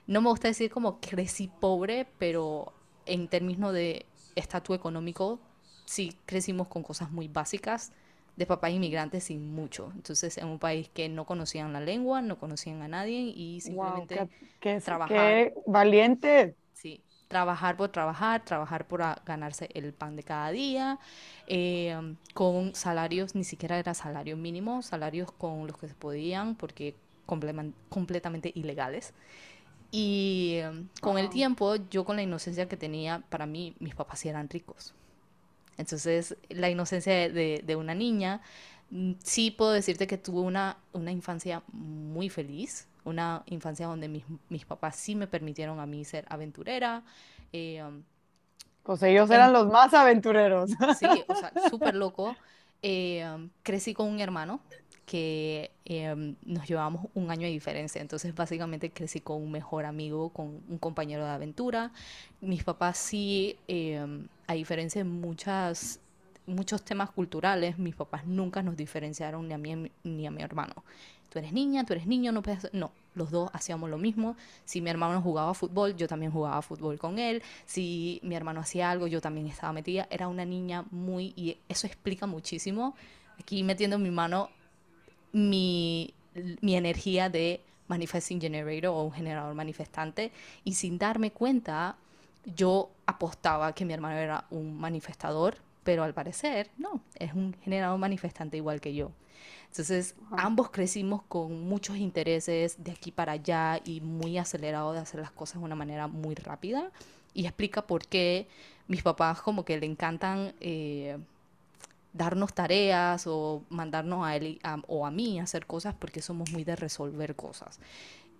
no 0.07 0.21
me 0.21 0.29
gusta 0.29 0.47
decir 0.47 0.71
como 0.71 1.01
crecí 1.01 1.49
pobre, 1.49 2.07
pero 2.19 2.73
en 3.05 3.27
términos 3.27 3.73
de 3.73 4.07
estatus 4.37 4.77
económico, 4.77 5.41
sí 5.85 6.17
crecimos 6.27 6.69
con 6.69 6.85
cosas 6.85 7.11
muy 7.11 7.27
básicas, 7.27 7.91
de 8.37 8.47
papás 8.47 8.71
inmigrantes 8.73 9.25
sin 9.25 9.55
mucho. 9.55 9.93
Entonces, 9.95 10.39
en 10.39 10.47
un 10.47 10.59
país 10.59 10.89
que 10.89 11.09
no 11.09 11.27
conocían 11.27 11.73
la 11.73 11.81
lengua, 11.81 12.23
no 12.23 12.39
conocían 12.39 12.83
a 12.83 12.89
nadie 12.89 13.21
y 13.21 13.61
simplemente 13.61 14.17
wow, 14.17 14.29
qué, 14.61 14.81
trabajar. 14.81 15.17
qué 15.17 15.55
valiente. 15.67 16.57
Sí, 16.73 17.03
trabajar 17.29 17.77
por 17.77 17.91
trabajar, 17.91 18.45
trabajar 18.45 18.87
por 18.87 19.03
ganarse 19.25 19.69
el 19.75 19.93
pan 19.93 20.17
de 20.17 20.23
cada 20.23 20.51
día, 20.51 20.99
eh, 21.47 21.97
con 22.35 22.75
salarios, 22.75 23.35
ni 23.35 23.45
siquiera 23.45 23.79
era 23.79 23.95
salario 23.95 24.37
mínimo, 24.37 24.83
salarios 24.83 25.31
con 25.33 25.67
los 25.67 25.77
que 25.79 25.89
se 25.89 25.95
podían, 25.95 26.57
porque 26.57 26.95
completamente 27.27 28.53
ilegales. 28.55 29.15
Y 29.91 30.57
em, 30.57 30.89
con 31.01 31.19
el 31.19 31.29
tiempo, 31.31 31.77
yo 31.91 32.05
con 32.05 32.17
la 32.17 32.23
inocencia 32.23 32.69
que 32.69 32.77
tenía, 32.77 33.23
para 33.31 33.47
mí, 33.47 33.75
mis 33.79 33.95
papás 33.95 34.21
sí 34.21 34.29
eran 34.29 34.49
ricos. 34.49 34.95
Entonces, 35.83 36.37
la 36.49 36.71
inocencia 36.71 37.13
de, 37.29 37.63
de 37.65 37.77
una 37.77 37.95
niña, 37.95 38.41
mm, 38.91 39.13
sí 39.23 39.51
puedo 39.51 39.73
decirte 39.73 40.07
que 40.07 40.19
tuve 40.19 40.41
una, 40.41 40.79
una 40.93 41.13
infancia 41.13 41.63
muy 41.73 42.29
feliz, 42.29 42.89
una 43.05 43.43
infancia 43.47 43.87
donde 43.87 44.09
mis, 44.09 44.25
mis 44.49 44.65
papás 44.65 44.97
sí 44.97 45.15
me 45.15 45.27
permitieron 45.27 45.81
a 45.81 45.87
mí 45.87 46.05
ser 46.05 46.25
aventurera. 46.29 47.03
Eh, 47.53 47.83
um, 47.83 48.03
pues 48.83 49.03
ellos 49.03 49.31
eran 49.31 49.53
los 49.53 49.67
más 49.69 49.93
aventureros. 49.95 50.71
Sí, 50.99 51.07
o 51.29 51.35
sea, 51.35 51.53
súper 51.71 51.95
loco. 51.95 52.35
Eh, 52.83 53.25
um, 53.35 53.51
crecí 53.63 53.95
con 53.95 54.09
un 54.09 54.21
hermano 54.21 54.61
que 55.05 55.73
em, 55.85 56.37
nos 56.45 56.67
llevábamos 56.67 57.07
un 57.15 57.31
año 57.31 57.43
de 57.43 57.53
diferencia. 57.53 58.01
Entonces, 58.01 58.35
básicamente 58.35 58.91
crecí 58.91 59.21
con 59.21 59.43
un 59.43 59.51
mejor 59.51 59.85
amigo, 59.85 60.31
con 60.31 60.63
un 60.69 60.79
compañero 60.79 61.25
de 61.25 61.31
aventura. 61.31 61.93
Mis 62.41 62.65
papás 62.65 62.99
sí, 62.99 63.59
em, 63.69 64.29
a 64.53 64.55
diferencia 64.55 65.03
de 65.03 65.09
muchas, 65.09 65.99
muchos 66.47 66.83
temas 66.83 67.11
culturales, 67.11 67.79
mis 67.79 67.95
papás 67.95 68.27
nunca 68.27 68.63
nos 68.63 68.77
diferenciaron 68.77 69.49
ni 69.49 69.55
a 69.55 69.59
mí 69.59 69.91
ni 70.05 70.27
a 70.27 70.31
mi 70.31 70.43
hermano. 70.43 70.85
Tú 71.31 71.39
eres 71.39 71.53
niña, 71.53 71.85
tú 71.85 71.95
eres 71.95 72.07
niño, 72.07 72.31
no 72.31 72.43
puedes... 72.43 72.69
No, 72.75 72.93
los 73.15 73.31
dos 73.31 73.49
hacíamos 73.55 73.89
lo 73.89 73.97
mismo. 73.97 74.37
Si 74.67 74.83
mi 74.83 74.91
hermano 74.91 75.23
jugaba 75.23 75.55
fútbol, 75.55 75.97
yo 75.97 76.07
también 76.07 76.31
jugaba 76.31 76.61
fútbol 76.61 76.99
con 76.99 77.19
él. 77.19 77.43
Si 77.65 78.21
mi 78.23 78.35
hermano 78.35 78.61
hacía 78.61 78.91
algo, 78.91 79.07
yo 79.07 79.23
también 79.23 79.47
estaba 79.47 79.73
metida. 79.73 80.07
Era 80.11 80.29
una 80.29 80.45
niña 80.45 80.85
muy... 80.91 81.33
Y 81.35 81.57
eso 81.71 81.87
explica 81.87 82.27
muchísimo. 82.27 82.95
Aquí 83.41 83.63
metiendo 83.63 83.99
mi 83.99 84.11
mano 84.11 84.51
mi, 85.33 86.13
mi 86.61 86.77
energía 86.77 87.31
de 87.31 87.63
manifesting 87.89 88.39
generator 88.39 88.91
o 88.91 89.03
un 89.05 89.13
generador 89.13 89.55
manifestante 89.55 90.33
y 90.65 90.75
sin 90.75 90.99
darme 90.99 91.31
cuenta 91.31 91.97
yo 92.45 92.91
apostaba 93.07 93.75
que 93.75 93.85
mi 93.85 93.93
hermano 93.93 94.17
era 94.17 94.45
un 94.51 94.79
manifestador, 94.79 95.57
pero 95.85 96.05
al 96.05 96.15
parecer 96.15 96.71
no, 96.79 97.01
es 97.17 97.35
un 97.35 97.55
generador 97.63 97.99
manifestante 97.99 98.57
igual 98.57 98.81
que 98.81 98.95
yo. 98.95 99.11
Entonces, 99.69 100.15
ambos 100.33 100.71
crecimos 100.71 101.23
con 101.23 101.67
muchos 101.67 101.97
intereses 101.97 102.83
de 102.85 102.93
aquí 102.93 103.11
para 103.11 103.33
allá 103.33 103.81
y 103.85 104.01
muy 104.03 104.37
acelerado 104.37 104.93
de 104.93 104.99
hacer 104.99 105.21
las 105.21 105.31
cosas 105.31 105.61
de 105.61 105.65
una 105.65 105.75
manera 105.75 106.09
muy 106.09 106.35
rápida. 106.35 106.91
Y 107.33 107.47
explica 107.47 107.87
por 107.87 108.07
qué 108.07 108.47
mis 108.87 109.03
papás 109.03 109.41
como 109.41 109.65
que 109.65 109.79
le 109.79 109.87
encantan 109.87 110.55
eh, 110.61 111.17
darnos 112.13 112.53
tareas 112.53 113.27
o 113.27 113.65
mandarnos 113.71 114.27
a 114.27 114.37
él 114.37 114.61
o 114.87 115.07
a 115.07 115.11
mí 115.11 115.41
a 115.41 115.45
hacer 115.45 115.67
cosas 115.67 115.95
porque 115.99 116.21
somos 116.21 116.51
muy 116.53 116.65
de 116.65 116.77
resolver 116.77 117.35
cosas. 117.35 117.81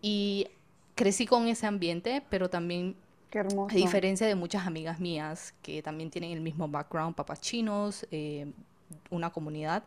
Y 0.03 0.49
crecí 0.95 1.27
con 1.27 1.49
ese 1.49 1.67
ambiente, 1.67 2.23
pero 2.29 2.51
también, 2.51 2.97
a 3.71 3.75
diferencia 3.75 4.27
de 4.27 4.35
muchas 4.35 4.67
amigas 4.67 5.01
mías 5.01 5.55
que 5.63 5.83
también 5.83 6.11
tienen 6.11 6.33
el 6.33 6.41
mismo 6.41 6.69
background, 6.69 7.15
papás 7.15 7.41
chinos, 7.41 8.07
eh, 8.11 8.53
una 9.11 9.31
comunidad, 9.31 9.85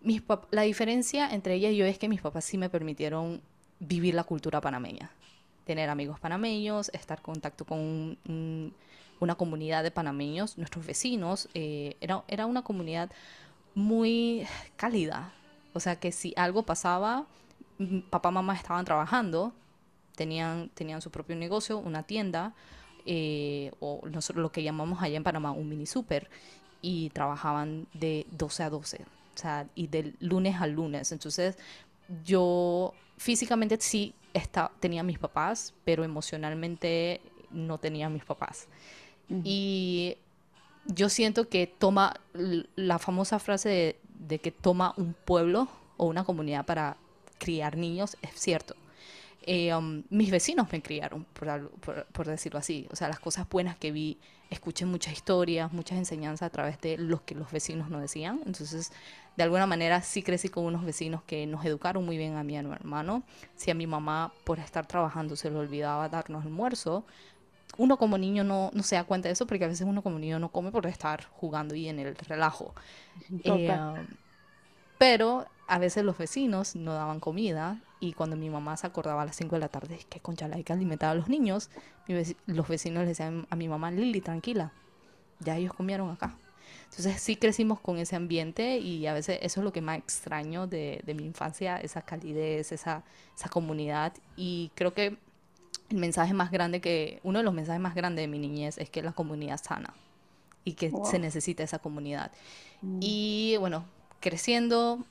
mis 0.00 0.22
la 0.50 0.62
diferencia 0.62 1.30
entre 1.32 1.54
ella 1.54 1.70
y 1.70 1.76
yo 1.76 1.84
es 1.84 1.98
que 1.98 2.08
mis 2.08 2.20
papás 2.20 2.44
sí 2.44 2.58
me 2.58 2.70
permitieron 2.70 3.40
vivir 3.80 4.14
la 4.14 4.24
cultura 4.24 4.60
panameña, 4.60 5.10
tener 5.64 5.90
amigos 5.90 6.20
panameños, 6.20 6.90
estar 6.94 7.18
en 7.18 7.24
contacto 7.24 7.64
con 7.64 7.78
un 7.78 8.72
una 9.20 9.34
comunidad 9.34 9.82
de 9.82 9.90
panameños, 9.90 10.58
nuestros 10.58 10.86
vecinos, 10.86 11.48
eh, 11.54 11.96
era, 12.00 12.22
era 12.28 12.46
una 12.46 12.62
comunidad 12.62 13.10
muy 13.74 14.46
cálida. 14.76 15.32
O 15.72 15.80
sea 15.80 15.96
que 15.96 16.12
si 16.12 16.32
algo 16.36 16.64
pasaba, 16.64 17.26
papá 18.10 18.30
y 18.30 18.32
mamá 18.32 18.54
estaban 18.54 18.84
trabajando, 18.84 19.52
tenían, 20.16 20.70
tenían 20.70 21.00
su 21.00 21.10
propio 21.10 21.36
negocio, 21.36 21.78
una 21.78 22.02
tienda, 22.02 22.54
eh, 23.04 23.70
o 23.78 24.00
nosotros 24.10 24.42
lo 24.42 24.50
que 24.50 24.64
llamamos 24.64 25.00
allá 25.02 25.16
en 25.16 25.22
Panamá 25.22 25.52
un 25.52 25.68
mini 25.68 25.86
super, 25.86 26.28
y 26.82 27.10
trabajaban 27.10 27.86
de 27.94 28.26
12 28.32 28.62
a 28.64 28.70
12, 28.70 29.02
o 29.02 29.38
sea, 29.38 29.68
y 29.74 29.86
de 29.86 30.14
lunes 30.20 30.60
a 30.60 30.66
lunes. 30.66 31.12
Entonces, 31.12 31.56
yo 32.24 32.94
físicamente 33.16 33.76
sí 33.80 34.14
está, 34.34 34.70
tenía 34.80 35.02
mis 35.02 35.18
papás, 35.18 35.74
pero 35.84 36.04
emocionalmente 36.04 37.20
no 37.50 37.78
tenía 37.78 38.08
mis 38.08 38.24
papás. 38.24 38.68
Y 39.42 40.18
yo 40.86 41.08
siento 41.08 41.48
que 41.48 41.66
toma 41.66 42.20
la 42.32 42.98
famosa 42.98 43.38
frase 43.38 43.98
de, 44.18 44.38
que 44.38 44.52
toma 44.52 44.94
un 44.96 45.14
pueblo 45.14 45.68
o 45.96 46.06
una 46.06 46.24
comunidad 46.24 46.64
para 46.64 46.96
criar 47.38 47.76
niños, 47.76 48.16
es 48.22 48.30
cierto. 48.34 48.76
Eh, 49.42 49.74
um, 49.74 50.02
mis 50.10 50.30
vecinos 50.30 50.70
me 50.72 50.82
criaron, 50.82 51.24
por, 51.24 52.06
por, 52.06 52.26
decirlo 52.26 52.58
así. 52.58 52.86
O 52.90 52.96
sea, 52.96 53.08
las 53.08 53.20
cosas 53.20 53.48
buenas 53.48 53.76
que 53.76 53.92
vi, 53.92 54.18
escuché 54.50 54.86
muchas 54.86 55.12
historias, 55.12 55.72
muchas 55.72 55.98
enseñanzas 55.98 56.46
a 56.46 56.50
través 56.50 56.80
de 56.80 56.98
lo 56.98 57.24
que 57.24 57.34
los 57.34 57.52
vecinos 57.52 57.88
nos 57.88 58.00
decían. 58.00 58.40
Entonces, 58.44 58.92
de 59.36 59.42
alguna 59.42 59.66
manera 59.66 60.02
sí 60.02 60.22
crecí 60.22 60.48
con 60.48 60.64
unos 60.64 60.84
vecinos 60.84 61.22
que 61.22 61.46
nos 61.46 61.64
educaron 61.64 62.04
muy 62.04 62.16
bien 62.16 62.36
a 62.36 62.42
mí 62.42 62.54
y 62.54 62.56
a 62.56 62.62
mi 62.62 62.72
hermano. 62.72 63.22
Si 63.54 63.70
a 63.70 63.74
mi 63.74 63.86
mamá, 63.86 64.32
por 64.44 64.58
estar 64.58 64.86
trabajando, 64.86 65.36
se 65.36 65.50
le 65.50 65.56
olvidaba 65.56 66.08
darnos 66.08 66.44
almuerzo, 66.44 67.04
uno 67.78 67.98
como 67.98 68.16
niño 68.18 68.44
no, 68.44 68.70
no, 68.72 68.82
se 68.82 68.96
da 68.96 69.04
cuenta 69.04 69.28
de 69.28 69.34
eso 69.34 69.46
porque 69.46 69.64
a 69.64 69.68
veces 69.68 69.86
uno 69.86 70.02
como 70.02 70.18
niño 70.18 70.38
no 70.38 70.50
come 70.50 70.70
por 70.70 70.86
estar 70.86 71.24
jugando 71.32 71.74
y 71.74 71.88
en 71.88 71.98
el 71.98 72.16
relajo. 72.16 72.74
Eh, 73.44 73.76
pero 74.98 75.46
a 75.66 75.78
veces 75.78 76.04
los 76.04 76.16
vecinos 76.18 76.76
no 76.76 76.94
daban 76.94 77.20
comida 77.20 77.80
y 78.00 78.12
cuando 78.12 78.36
mi 78.36 78.50
mamá 78.50 78.76
se 78.76 78.86
acordaba 78.86 79.22
a 79.22 79.26
las 79.26 79.36
5 79.36 79.56
de 79.56 79.60
la 79.60 79.68
tarde 79.68 79.98
que 80.08 80.20
concha 80.20 80.48
hay 80.52 80.64
que 80.64 80.72
alimentar 80.72 81.10
a 81.10 81.14
los 81.14 81.28
niños, 81.28 81.70
los 82.46 82.68
vecinos 82.68 83.02
le 83.02 83.08
decían 83.08 83.46
a 83.50 83.56
mi 83.56 83.68
mamá, 83.68 83.90
Lili, 83.90 84.20
tranquila, 84.20 84.72
ya 85.40 85.56
ellos 85.56 85.74
comieron 85.74 86.10
acá. 86.10 86.36
Entonces 86.84 87.20
sí 87.20 87.36
crecimos 87.36 87.80
con 87.80 87.98
ese 87.98 88.16
ambiente 88.16 88.78
y 88.78 89.06
a 89.06 89.12
veces 89.12 89.38
eso 89.42 89.60
es 89.60 89.64
lo 89.64 89.72
que 89.72 89.80
más 89.80 89.98
extraño 89.98 90.66
de, 90.66 91.02
de 91.04 91.14
mi 91.14 91.24
infancia, 91.24 91.78
esa 91.78 92.02
calidez, 92.02 92.72
esa, 92.72 93.02
esa 93.36 93.48
comunidad. 93.48 94.12
Y 94.36 94.70
creo 94.74 94.94
que 94.94 95.18
el 95.88 95.96
mensaje 95.96 96.32
más 96.32 96.50
grande 96.50 96.80
que, 96.80 97.20
uno 97.22 97.38
de 97.38 97.44
los 97.44 97.54
mensajes 97.54 97.80
más 97.80 97.94
grandes 97.94 98.22
de 98.22 98.28
mi 98.28 98.38
niñez 98.38 98.78
es 98.78 98.90
que 98.90 99.02
la 99.02 99.12
comunidad 99.12 99.60
sana 99.62 99.94
y 100.64 100.72
que 100.72 100.92
se 101.04 101.18
necesita 101.18 101.62
esa 101.62 101.78
comunidad. 101.78 102.32
Mm. 102.82 102.98
Y 103.00 103.56
bueno, 103.58 103.84
creciendo, 104.20 105.04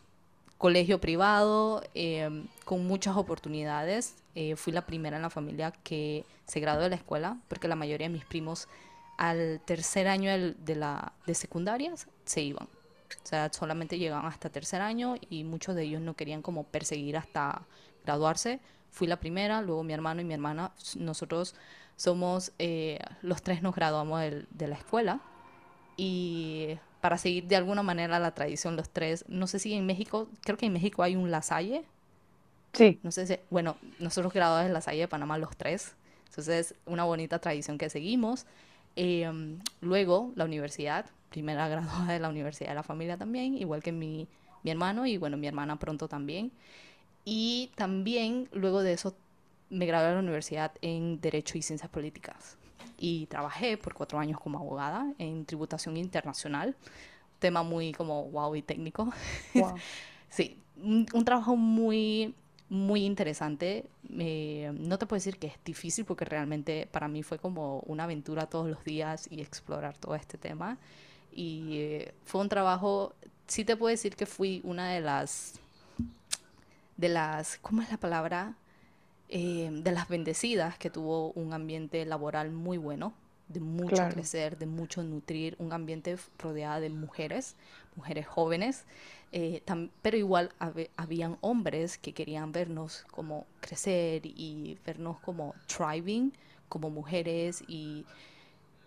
colegio 0.58 1.00
privado, 1.00 1.84
em, 1.94 2.48
con 2.64 2.86
muchas 2.88 3.18
oportunidades. 3.18 4.16
Eh, 4.36 4.56
fui 4.56 4.74
la 4.74 4.86
primera 4.86 5.18
en 5.18 5.24
la 5.24 5.30
familia 5.30 5.72
que 5.84 6.26
se 6.46 6.60
graduó 6.60 6.84
de 6.84 6.90
la 6.90 6.96
escuela, 6.96 7.38
porque 7.48 7.68
la 7.68 7.76
mayoría 7.76 8.08
de 8.08 8.14
mis 8.14 8.26
primos 8.26 8.68
al 9.18 9.62
tercer 9.66 10.08
año 10.08 10.32
de, 10.32 10.76
la, 10.76 11.14
de 11.26 11.36
secundarias 11.36 12.08
se 12.26 12.42
iban. 12.42 12.68
O 12.68 13.28
sea, 13.28 13.52
solamente 13.54 13.98
llegaban 13.98 14.26
hasta 14.26 14.50
tercer 14.50 14.82
año 14.82 15.16
y 15.30 15.44
muchos 15.44 15.76
de 15.76 15.84
ellos 15.84 16.02
no 16.02 16.16
querían 16.16 16.42
como 16.42 16.64
perseguir 16.64 17.18
hasta 17.18 17.62
graduarse 18.04 18.60
fui 18.96 19.08
la 19.08 19.18
primera, 19.18 19.62
luego 19.62 19.84
mi 19.84 19.92
hermano 19.92 20.22
y 20.22 20.24
mi 20.24 20.34
hermana, 20.34 20.72
nosotros 20.96 21.54
somos, 21.98 22.54
eh, 22.60 22.98
los 23.22 23.42
tres 23.42 23.62
nos 23.62 23.76
graduamos 23.76 24.22
de, 24.22 24.68
la 24.68 24.76
escuela 24.76 25.20
y 25.98 26.78
para 27.06 27.20
seguir 27.20 27.46
de 27.46 27.56
alguna 27.56 27.84
manera 27.84 28.18
la 28.18 28.34
tradición, 28.34 28.76
los 28.76 28.90
tres, 28.90 29.26
no 29.28 29.46
sé 29.46 29.60
si 29.60 29.76
en 29.76 29.86
México, 29.86 30.28
creo 30.42 30.58
que 30.58 30.66
en 30.66 30.74
México 30.74 31.04
hay 31.04 31.16
un 31.16 31.30
Lasalle. 31.30 31.84
Sí. 32.74 33.00
No 33.04 33.12
sé 33.12 33.28
si, 33.28 33.38
bueno, 33.52 33.78
nosotros 34.00 34.34
graduamos 34.34 34.66
en 34.66 34.74
Lasalle 34.74 35.02
de 35.02 35.08
Panamá 35.08 35.38
los 35.38 35.56
tres, 35.56 35.94
entonces 36.30 36.74
una 36.88 37.04
bonita 37.04 37.38
tradición 37.38 37.78
que 37.78 37.92
seguimos. 37.92 38.48
Em, 38.96 39.60
luego 39.82 40.32
la 40.36 40.46
universidad, 40.46 41.06
primera 41.30 41.68
graduada 41.70 42.12
de 42.12 42.18
la 42.18 42.30
Universidad 42.30 42.70
de 42.70 42.76
la 42.76 42.82
Familia 42.82 43.18
también, 43.18 43.56
igual 43.56 43.84
que 43.84 43.92
mi, 43.92 44.28
mi 44.64 44.72
hermano 44.72 45.06
y 45.06 45.18
bueno, 45.18 45.38
mi 45.38 45.46
hermana 45.46 45.78
pronto 45.78 46.08
también. 46.08 46.52
Y 47.24 47.70
también 47.76 48.50
luego 48.52 48.82
de 48.82 48.94
eso 48.94 49.16
me 49.70 49.86
gradué 49.86 50.08
de 50.08 50.14
la 50.16 50.22
universidad 50.22 50.72
en 50.82 51.22
Derecho 51.22 51.56
y 51.60 51.62
Ciencias 51.62 51.92
Políticas. 51.92 52.58
Y 52.98 53.26
trabajé 53.28 53.78
por 53.78 53.94
cuatro 53.94 54.20
años 54.20 54.40
como 54.40 54.60
abogada 54.60 55.14
en 55.18 55.46
tributación 55.46 55.98
internacional. 55.98 56.76
Tema 57.40 57.64
muy 57.64 57.92
como 57.92 58.26
wow 58.26 58.56
y 58.56 58.62
técnico. 58.62 59.10
sí, 60.30 60.58
un, 60.82 61.06
trabajo 61.26 61.56
muy, 61.56 62.34
muy 62.70 63.06
interesante. 63.06 63.86
no 64.10 64.98
te 64.98 65.06
puedo 65.06 65.18
decir 65.18 65.38
que 65.38 65.48
es 65.48 65.64
difícil 65.66 66.06
porque 66.06 66.26
realmente 66.26 66.88
para 66.92 67.08
mí 67.08 67.24
fue 67.24 67.40
como 67.40 67.80
una 67.82 68.06
aventura 68.06 68.48
todos 68.48 68.70
los 68.70 68.84
días 68.84 69.28
y 69.30 69.42
explorar 69.42 69.98
todo 69.98 70.16
este 70.16 70.38
tema. 70.38 70.78
Y 71.32 71.78
eh, 71.80 72.14
fue 72.24 72.40
un 72.42 72.48
trabajo 72.48 73.14
sí 73.48 73.66
te 73.66 73.76
puedo 73.76 73.92
decir 73.92 74.16
que 74.16 74.26
fui 74.26 74.62
una 74.64 74.90
de 74.90 75.02
las, 75.02 75.60
de 76.98 77.10
las, 77.10 77.58
¿cómo 77.58 77.82
es 77.82 77.92
la 77.92 77.98
palabra? 77.98 78.56
Eh, 79.38 79.70
de 79.70 79.92
las 79.92 80.08
bendecidas 80.08 80.78
que 80.78 80.90
tuvo 80.90 81.34
un 81.34 81.52
ambiente 81.52 82.06
laboral 82.06 82.52
muy 82.52 82.78
bueno, 82.78 83.14
de 83.50 83.60
mucho 83.60 84.08
crecer, 84.08 84.58
de 84.58 84.66
mucho 84.66 85.04
nutrir, 85.04 85.58
un 85.60 85.74
ambiente 85.74 86.16
rodeado 86.40 86.80
de 86.80 86.90
mujeres, 86.90 87.58
mujeres 87.98 88.26
jóvenes, 88.28 88.86
eh, 89.34 89.62
pero 90.02 90.16
igual 90.16 90.54
habían 90.96 91.38
hombres 91.42 91.98
que 91.98 92.14
querían 92.14 92.54
vernos 92.54 93.04
como 93.12 93.46
crecer 93.60 94.22
y 94.26 94.78
vernos 94.86 95.20
como 95.20 95.54
thriving, 95.68 96.32
como 96.70 96.90
mujeres 96.90 97.62
y 97.68 98.06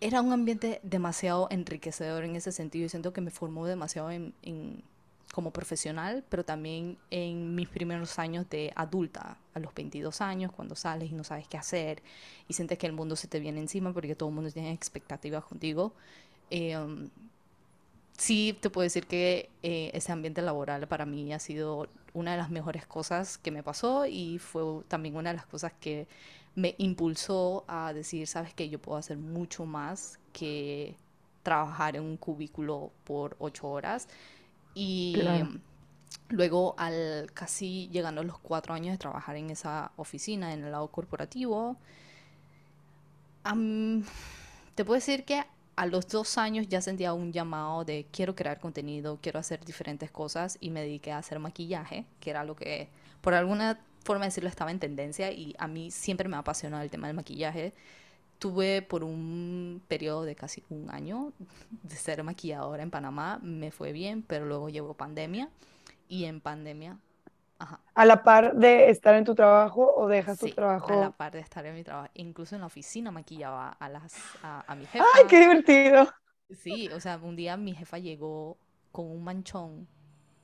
era 0.01 0.23
un 0.23 0.33
ambiente 0.33 0.81
demasiado 0.83 1.49
enriquecedor 1.51 2.25
en 2.25 2.37
ese 2.37 2.53
sentido 2.53 2.87
y 2.87 2.89
siento 2.89 3.13
que 3.13 3.21
me 3.21 3.31
formó 3.31 3.67
demasiado 3.67 4.11
en, 4.11 4.33
como 5.39 5.53
profesional, 5.53 6.25
pero 6.29 6.45
también 6.45 6.99
en 7.13 7.55
mis 7.55 7.69
primeros 7.69 8.19
años 8.19 8.51
de 8.51 8.73
adulta, 8.75 9.39
a 9.55 9.61
los 9.61 9.73
22 9.73 10.21
años, 10.21 10.51
cuando 10.51 10.75
sales 10.75 11.13
y 11.13 11.15
no 11.15 11.23
sabes 11.23 11.47
qué 11.47 11.57
hacer 11.57 12.03
y 12.49 12.55
sientes 12.55 12.77
que 12.77 12.89
el 12.89 12.93
mundo 12.93 13.15
se 13.15 13.29
te 13.29 13.39
viene 13.39 13.61
encima 13.61 13.93
porque 13.93 14.17
todo 14.17 14.31
el 14.31 14.35
mundo 14.35 14.51
tiene 14.51 14.73
expectativas 14.73 15.45
contigo. 15.45 15.93
Em, 16.51 17.09
sí, 18.17 18.59
te 18.61 18.69
puedo 18.69 18.83
decir 18.83 19.07
que 19.07 19.49
eh, 19.63 19.93
ese 19.95 20.11
ambiente 20.11 20.43
laboral 20.43 20.89
para 20.89 21.07
mí 21.07 21.33
ha 21.33 21.39
sido 21.39 21.87
una 22.15 22.33
de 22.33 22.39
las 22.39 22.51
mejores 22.51 22.85
cosas 22.85 23.39
que 23.39 23.53
me 23.53 23.63
pasó 23.63 24.07
y 24.07 24.41
fue 24.41 24.83
también 24.89 25.15
una 25.15 25.31
de 25.31 25.37
las 25.37 25.47
cosas 25.47 25.73
que 25.81 26.09
me 26.57 26.75
impulsó 26.79 27.65
a 27.69 27.93
decir, 27.93 28.27
sabes 28.27 28.55
que 28.55 28.69
yo 28.69 28.81
puedo 28.81 28.99
hacer 28.99 29.19
mucho 29.19 29.67
más 29.67 30.19
que 30.33 30.97
trabajar 31.45 31.95
en 31.95 32.03
un 32.03 32.17
cubículo 32.17 32.91
por 33.05 33.37
ocho 33.39 33.69
horas. 33.69 34.09
Y 34.81 35.17
luego, 36.29 36.77
al 36.79 37.33
casi 37.35 37.89
llegando 37.89 38.21
a 38.21 38.25
los 38.25 38.39
cuatro 38.39 38.75
años 38.75 38.93
de 38.93 38.99
trabajar 38.99 39.35
en 39.35 39.51
esa 39.51 39.91
oficina, 39.97 40.53
en 40.53 40.63
el 40.63 40.71
lado 40.71 40.87
corporativo, 40.87 41.77
te 43.43 44.85
puedo 44.85 44.95
decir 44.95 45.25
que 45.25 45.43
a 45.75 45.87
los 45.87 46.07
dos 46.07 46.39
años 46.39 46.69
ya 46.69 46.81
sentía 46.81 47.13
un 47.13 47.33
llamado 47.33 47.85
de 47.85 48.07
quiero 48.13 48.37
crear 48.37 48.61
contenido, 48.61 49.19
quiero 49.21 49.41
hacer 49.41 49.65
diferentes 49.65 50.13
cosas 50.13 50.59
y 50.61 50.71
me 50.71 50.83
dediqué 50.83 51.11
a 51.11 51.19
hacer 51.19 51.41
maquillaje, 51.41 52.05
que 52.21 52.31
era 52.31 52.45
lo 52.45 52.55
que 52.55 52.89
por 53.21 53.35
alguna 53.35 53.81
forma 54.05 54.27
de 54.27 54.29
decirlo, 54.29 54.49
estaba 54.49 54.71
en 54.71 54.79
tendencia 54.79 55.33
y 55.33 55.57
a 55.59 55.67
mí 55.67 55.91
siempre 55.91 56.29
me 56.29 56.37
ha 56.37 56.41
apasionado 56.41 56.85
el 56.85 56.91
tema 56.91 57.09
del 57.09 57.17
maquillaje. 57.17 57.75
Tuve 58.39 58.83
por 58.83 59.03
un 59.03 59.83
periodo 59.89 60.25
de 60.25 60.37
casi 60.37 60.63
un 60.71 60.91
año 60.91 61.33
de 61.83 61.97
ser 61.97 62.23
maquilladora 62.23 62.83
en 62.83 62.91
Panamá, 62.91 63.41
me 63.43 63.71
fue 63.71 63.93
bien, 63.93 64.23
pero 64.23 64.47
luego 64.47 64.69
llegó 64.69 64.95
pandemia 64.95 65.49
y 66.09 66.25
en 66.25 66.41
pandemia... 66.41 66.99
Ajá. 67.61 67.81
¿A 67.93 68.05
la 68.05 68.23
par 68.23 68.55
de 68.55 68.89
estar 68.89 69.17
en 69.17 69.25
tu 69.25 69.35
trabajo 69.35 69.93
o 69.97 70.07
dejas 70.07 70.39
tu 70.39 70.49
trabajo? 70.51 70.93
A 70.93 70.97
la 70.97 71.11
par 71.11 71.33
de 71.33 71.41
estar 71.41 71.67
en 71.67 71.75
mi 71.75 71.83
trabajo. 71.83 72.09
Incluso 72.15 72.55
en 72.55 72.61
la 72.61 72.69
oficina 72.69 73.11
maquillaba 73.11 73.71
a, 73.71 73.89
las, 73.89 74.15
a, 74.45 74.75
mi 74.77 74.87
jefa. 74.87 75.05
¡Ay, 75.15 75.25
qué 75.29 75.41
divertido! 75.41 76.09
Sí, 76.51 76.89
o 76.89 77.01
sea, 77.01 77.19
un 77.19 77.35
día 77.35 77.57
mi 77.57 77.75
jefa 77.75 77.99
llegó 77.99 78.59
con 78.93 79.07
un 79.11 79.25
manchón 79.25 79.89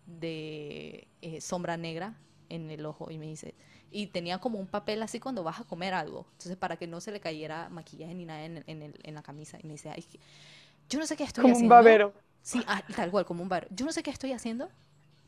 de 0.06 1.06
eh, 1.22 1.40
sombra 1.40 1.76
negra 1.76 2.18
en 2.48 2.70
el 2.70 2.84
ojo 2.84 3.10
y 3.10 3.18
me 3.18 3.26
dice, 3.26 3.54
y 3.94 4.08
tenía 4.08 4.38
como 4.38 4.58
un 4.58 4.66
papel 4.66 5.00
así 5.04 5.20
cuando 5.20 5.44
vas 5.44 5.60
a 5.60 5.64
comer 5.64 5.94
algo, 5.94 6.26
entonces 6.32 6.56
para 6.56 6.76
que 6.76 6.88
no 6.88 7.00
se 7.00 7.12
le 7.12 7.20
cayera 7.20 7.68
maquillaje 7.68 8.12
ni 8.12 8.24
nada 8.24 8.44
en, 8.44 8.64
en, 8.66 8.82
el, 8.82 8.98
en 9.04 9.14
la 9.14 9.22
camisa, 9.22 9.56
y 9.62 9.66
me 9.68 9.74
dice, 9.74 9.88
Ay, 9.88 10.04
yo 10.88 10.98
no 10.98 11.06
sé 11.06 11.16
qué 11.16 11.22
estoy 11.22 11.44
haciendo. 11.44 11.60
Como 11.60 11.64
un 11.64 11.84
babero. 11.84 12.12
Sí, 12.42 12.60
ah, 12.66 12.82
tal 12.94 13.12
cual, 13.12 13.24
como 13.24 13.44
un 13.44 13.48
babero. 13.48 13.68
Yo 13.70 13.86
no 13.86 13.92
sé 13.92 14.02
qué 14.02 14.10
estoy 14.10 14.32
haciendo, 14.32 14.68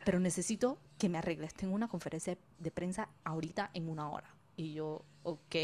pero 0.04 0.18
necesito 0.18 0.78
que 0.98 1.08
me 1.08 1.18
arregles. 1.18 1.54
Tengo 1.54 1.76
una 1.76 1.86
conferencia 1.86 2.36
de 2.58 2.70
prensa 2.72 3.08
ahorita 3.22 3.70
en 3.72 3.88
una 3.88 4.10
hora. 4.10 4.34
Y 4.56 4.72
yo, 4.72 5.04
ok, 5.22 5.54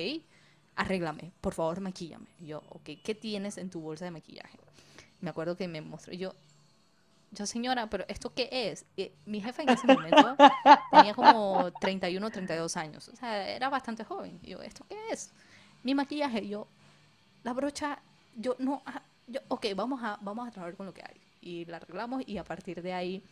arréglame, 0.76 1.32
por 1.40 1.54
favor, 1.54 1.80
maquillame. 1.80 2.28
Y 2.38 2.46
yo, 2.46 2.62
ok, 2.68 2.90
¿qué 3.02 3.16
tienes 3.16 3.58
en 3.58 3.68
tu 3.68 3.80
bolsa 3.80 4.04
de 4.04 4.12
maquillaje? 4.12 4.58
Me 5.20 5.30
acuerdo 5.30 5.56
que 5.56 5.66
me 5.66 5.80
mostró, 5.80 6.14
yo, 6.14 6.34
yo 7.32 7.46
señora, 7.46 7.88
pero 7.88 8.04
¿esto 8.08 8.32
qué 8.34 8.48
es? 8.52 8.84
mi 9.26 9.40
jefe 9.40 9.62
en 9.62 9.70
ese 9.70 9.86
momento 9.86 10.36
tenía 10.90 11.14
como 11.14 11.70
31 11.80 12.26
o 12.26 12.30
32 12.30 12.76
años, 12.76 13.08
o 13.08 13.16
sea, 13.16 13.48
era 13.48 13.68
bastante 13.68 14.04
joven. 14.04 14.38
Y 14.42 14.50
yo, 14.50 14.62
¿esto 14.62 14.84
qué 14.88 14.96
es? 15.10 15.32
Mi 15.82 15.94
maquillaje, 15.94 16.46
yo, 16.46 16.68
la 17.42 17.52
brocha, 17.54 17.98
yo 18.36 18.54
no, 18.58 18.82
ah, 18.86 19.02
yo, 19.26 19.40
ok, 19.48 19.66
vamos 19.74 20.02
a, 20.02 20.18
vamos 20.20 20.46
a 20.46 20.50
trabajar 20.50 20.76
con 20.76 20.86
lo 20.86 20.94
que 20.94 21.02
hay. 21.02 21.20
Y 21.40 21.64
la 21.64 21.78
arreglamos 21.78 22.22
y 22.26 22.38
a 22.38 22.44
partir 22.44 22.82
de 22.82 22.92
ahí 22.92 23.24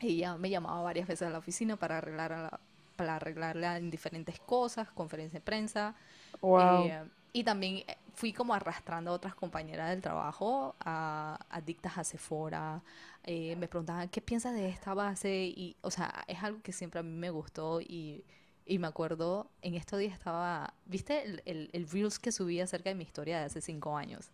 ella 0.00 0.36
me 0.36 0.50
llamaba 0.50 0.82
varias 0.82 1.08
veces 1.08 1.26
a 1.26 1.30
la 1.30 1.38
oficina 1.38 1.76
para 1.76 1.98
arreglar 1.98 2.60
para 2.96 3.16
arreglarla 3.16 3.78
en 3.78 3.90
diferentes 3.90 4.38
cosas, 4.40 4.88
conferencia 4.90 5.40
de 5.40 5.44
prensa. 5.44 5.94
Wow. 6.40 6.84
Eh, 6.84 7.02
y 7.32 7.44
también 7.44 7.78
eh, 7.86 7.96
fui 8.14 8.32
como 8.32 8.54
arrastrando 8.54 9.10
a 9.10 9.14
otras 9.14 9.34
compañeras 9.34 9.90
del 9.90 10.02
trabajo, 10.02 10.76
a, 10.80 11.38
adictas 11.50 11.98
a 11.98 12.04
Sephora. 12.04 12.82
Eh, 13.24 13.56
me 13.56 13.68
preguntaban, 13.68 14.08
¿qué 14.08 14.20
piensas 14.20 14.54
de 14.54 14.68
esta 14.68 14.94
base? 14.94 15.44
Y, 15.44 15.76
o 15.80 15.90
sea, 15.90 16.24
es 16.26 16.42
algo 16.42 16.60
que 16.62 16.72
siempre 16.72 17.00
a 17.00 17.02
mí 17.02 17.16
me 17.16 17.30
gustó 17.30 17.80
y, 17.80 18.24
y 18.66 18.78
me 18.78 18.86
acuerdo, 18.86 19.50
en 19.62 19.74
estos 19.74 19.98
días 19.98 20.12
estaba, 20.12 20.74
¿viste 20.86 21.24
el, 21.24 21.42
el, 21.46 21.70
el, 21.72 21.88
Reels 21.88 22.18
que 22.18 22.32
subí 22.32 22.60
acerca 22.60 22.90
de 22.90 22.94
mi 22.96 23.04
historia 23.04 23.38
de 23.38 23.46
hace 23.46 23.60
cinco 23.60 23.96
años? 23.96 24.30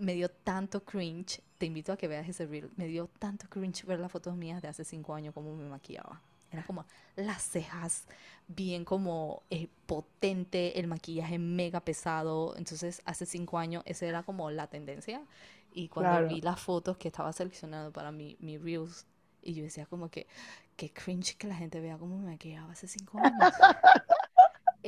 Me 0.00 0.14
dio 0.14 0.28
tanto 0.28 0.84
cringe, 0.84 1.40
te 1.58 1.66
invito 1.66 1.92
a 1.92 1.96
que 1.96 2.08
veas 2.08 2.28
ese 2.28 2.46
Reel, 2.46 2.70
me 2.76 2.86
dio 2.88 3.08
tanto 3.18 3.48
cringe 3.48 3.84
ver 3.84 4.00
las 4.00 4.10
fotos 4.10 4.36
mías 4.36 4.60
de 4.60 4.68
hace 4.68 4.84
cinco 4.84 5.14
años, 5.14 5.32
como 5.32 5.54
me 5.54 5.68
maquillaba. 5.68 6.20
Era 6.50 6.64
como 6.64 6.86
las 7.16 7.42
cejas 7.42 8.04
bien 8.48 8.84
como 8.84 9.42
eh, 9.50 9.68
potente, 9.86 10.78
el 10.78 10.86
maquillaje 10.86 11.38
mega 11.38 11.80
pesado. 11.80 12.54
Entonces, 12.56 13.02
hace 13.04 13.26
cinco 13.26 13.58
años 13.58 13.82
esa 13.86 14.06
era 14.06 14.22
como 14.22 14.50
la 14.50 14.66
tendencia. 14.66 15.22
Y 15.72 15.88
cuando 15.88 16.28
vi 16.28 16.40
las 16.40 16.60
fotos 16.60 16.96
que 16.96 17.08
estaba 17.08 17.32
seleccionando 17.32 17.92
para 17.92 18.10
mi, 18.10 18.36
mi 18.40 18.58
Reels, 18.58 19.06
y 19.42 19.54
yo 19.54 19.62
decía 19.62 19.86
como 19.86 20.10
que, 20.10 20.26
qué 20.76 20.90
cringe 20.90 21.36
que 21.36 21.46
la 21.46 21.54
gente 21.54 21.80
vea 21.80 21.98
cómo 21.98 22.18
me 22.18 22.30
maquillaba 22.32 22.72
hace 22.72 22.88
cinco 22.88 23.18
años. 23.18 23.32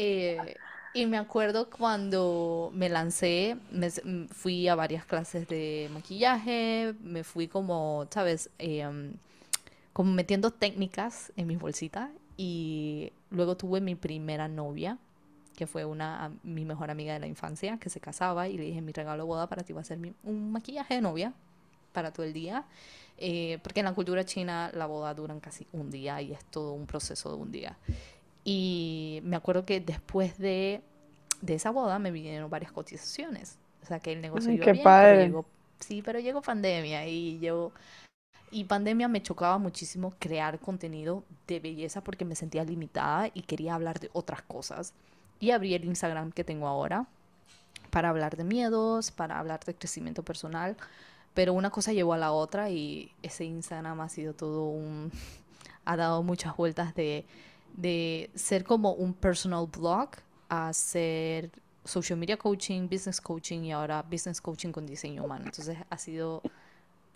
Eh, 0.01 0.55
y 0.95 1.07
me 1.07 1.19
acuerdo 1.19 1.71
cuando 1.71 2.71
me 2.73 2.89
lancé, 2.89 3.57
me, 3.73 3.91
fui 4.29 4.69
a 4.69 4.77
varias 4.77 5.05
clases 5.05 5.49
de 5.49 5.91
maquillaje, 5.93 6.95
me 7.01 7.25
fui 7.25 7.49
como, 7.49 8.07
¿sabes? 8.09 8.49
Eh, 8.61 8.89
como 9.93 10.13
metiendo 10.13 10.53
técnicas 10.53 11.33
en 11.35 11.49
mis 11.49 11.59
bolsitas 11.59 12.11
y 12.39 13.13
luego 13.31 13.57
tuve 13.57 13.81
mi 13.81 13.97
primera 13.97 14.47
novia, 14.47 14.97
que 15.57 15.67
fue 15.67 15.85
una 15.85 16.31
mi 16.45 16.65
mejor 16.65 16.89
amiga 16.89 17.13
de 17.13 17.19
la 17.19 17.27
infancia, 17.27 17.79
que 17.79 17.91
se 17.91 17.99
casaba 18.01 18.49
y 18.49 18.57
le 18.57 18.65
dije, 18.65 18.81
mi 18.81 18.93
regalo 18.93 19.25
de 19.25 19.27
boda 19.27 19.49
para 19.49 19.65
ti 19.65 19.73
va 19.73 19.81
a 19.81 19.85
ser 19.85 19.99
un 20.23 20.53
maquillaje 20.53 20.95
de 20.95 21.01
novia 21.01 21.35
para 21.93 22.13
todo 22.13 22.25
el 22.25 22.33
día, 22.33 22.65
eh, 23.19 23.59
porque 23.65 23.81
en 23.81 23.87
la 23.87 23.93
cultura 23.93 24.25
china 24.25 24.71
la 24.73 24.87
boda 24.87 25.13
dura 25.15 25.37
casi 25.41 25.67
un 25.73 25.91
día 25.91 26.23
y 26.23 26.33
es 26.33 26.45
todo 26.45 26.75
un 26.75 26.87
proceso 26.87 27.29
de 27.31 27.43
un 27.43 27.51
día. 27.51 27.77
Y 28.45 29.21
me 29.25 29.35
acuerdo 29.35 29.67
que 29.67 29.81
después 29.81 30.39
de, 30.39 30.81
de 31.43 31.55
esa 31.55 31.71
boda 31.71 31.99
me 31.99 32.13
vinieron 32.13 32.49
varias 32.49 32.71
cotizaciones. 32.71 33.59
O 33.83 33.87
sea, 33.87 33.99
que 33.99 34.13
el 34.13 34.21
negocio 34.21 34.53
iba 34.53 34.65
bien, 34.65 34.85
Pero 34.85 35.45
sí, 35.81 36.03
pero 36.03 36.21
llegó 36.21 36.41
pandemia 36.41 37.05
y 37.09 37.41
yo 37.41 37.73
y 38.51 38.65
pandemia 38.65 39.09
me 39.09 39.23
chocaba 39.23 39.59
muchísimo 39.59 40.15
crear 40.19 40.59
contenido 40.59 41.25
de 41.47 41.61
belleza 41.61 42.03
porque 42.03 42.25
me 42.25 42.35
sentía 42.35 42.65
limitada 42.65 43.31
y 43.35 43.43
quería 43.43 43.75
hablar 43.75 44.01
de 44.01 44.11
otras 44.13 44.43
cosas. 44.43 44.93
Y 45.41 45.51
abrí 45.51 45.75
el 45.75 45.85
Instagram 45.85 46.33
que 46.33 46.45
tengo 46.45 46.67
ahora 46.67 47.07
para 47.91 48.11
hablar 48.11 48.37
de 48.37 48.45
miedos, 48.45 49.11
para 49.11 49.39
hablar 49.39 49.61
de 49.65 49.75
crecimiento 49.75 50.23
personal. 50.23 50.77
Pero 51.35 51.53
una 51.53 51.71
cosa 51.71 51.93
llevó 51.93 52.15
a 52.15 52.19
la 52.19 52.33
otra 52.33 52.71
y 52.71 53.13
ese 53.23 53.45
Instagram 53.45 54.01
ha 54.01 54.09
sido 54.09 54.35
todo 54.35 54.65
un... 54.65 55.13
ha 55.85 55.97
dado 55.97 56.23
muchas 56.23 56.57
vueltas 56.57 56.95
de, 56.95 57.25
de 57.77 58.31
ser 58.35 58.65
como 58.65 58.93
un 58.93 59.15
personal 59.15 59.67
blog 59.67 60.11
a 60.49 60.73
ser 60.73 61.51
social 61.85 62.19
media 62.19 62.37
coaching, 62.37 62.89
business 62.89 63.21
coaching 63.21 63.63
y 63.63 63.73
ahora 63.73 64.03
business 64.03 64.41
coaching 64.41 64.71
con 64.71 64.87
diseño 64.87 65.25
humano. 65.25 65.47
Entonces 65.47 65.79
ha 65.89 65.99
sido 65.99 66.43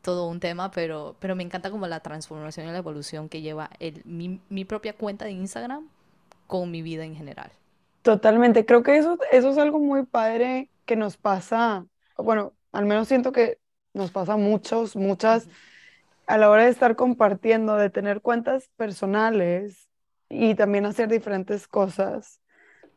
todo 0.03 0.29
un 0.29 0.41
tema, 0.41 0.71
pero, 0.71 1.17
pero 1.21 1.35
me 1.35 1.43
encanta 1.43 1.71
como 1.71 1.87
la 1.87 2.01
transformación 2.01 2.69
y 2.69 2.73
la 2.73 2.79
evolución 2.79 3.29
que 3.29 3.41
lleva 3.41 3.71
el, 3.79 4.03
mi, 4.05 4.41
mi 4.49 4.65
propia 4.65 4.93
cuenta 4.93 5.25
de 5.25 5.31
Instagram 5.31 5.89
con 6.47 6.71
mi 6.71 6.83
vida 6.83 7.05
en 7.05 7.15
general. 7.15 7.51
Totalmente, 8.03 8.67
creo 8.67 8.83
que 8.83 8.99
eso, 8.99 9.19
eso 9.31 9.51
es 9.51 9.59
algo 9.59 9.79
muy 9.79 10.05
padre 10.05 10.69
que 10.85 10.97
nos 10.97 11.17
pasa, 11.17 11.87
bueno, 12.17 12.53
al 12.73 12.85
menos 12.85 13.09
siento 13.09 13.33
que 13.33 13.59
nos 13.95 14.11
pasa 14.11 14.35
a 14.35 14.37
muchos, 14.37 14.97
muchas, 14.97 15.47
a 16.27 16.37
la 16.37 16.51
hora 16.51 16.65
de 16.65 16.71
estar 16.71 16.97
compartiendo, 16.97 17.77
de 17.77 17.91
tener 17.91 18.21
cuentas 18.21 18.69
personales 18.77 19.89
y 20.29 20.55
también 20.55 20.87
hacer 20.87 21.09
diferentes 21.09 21.69
cosas 21.69 22.43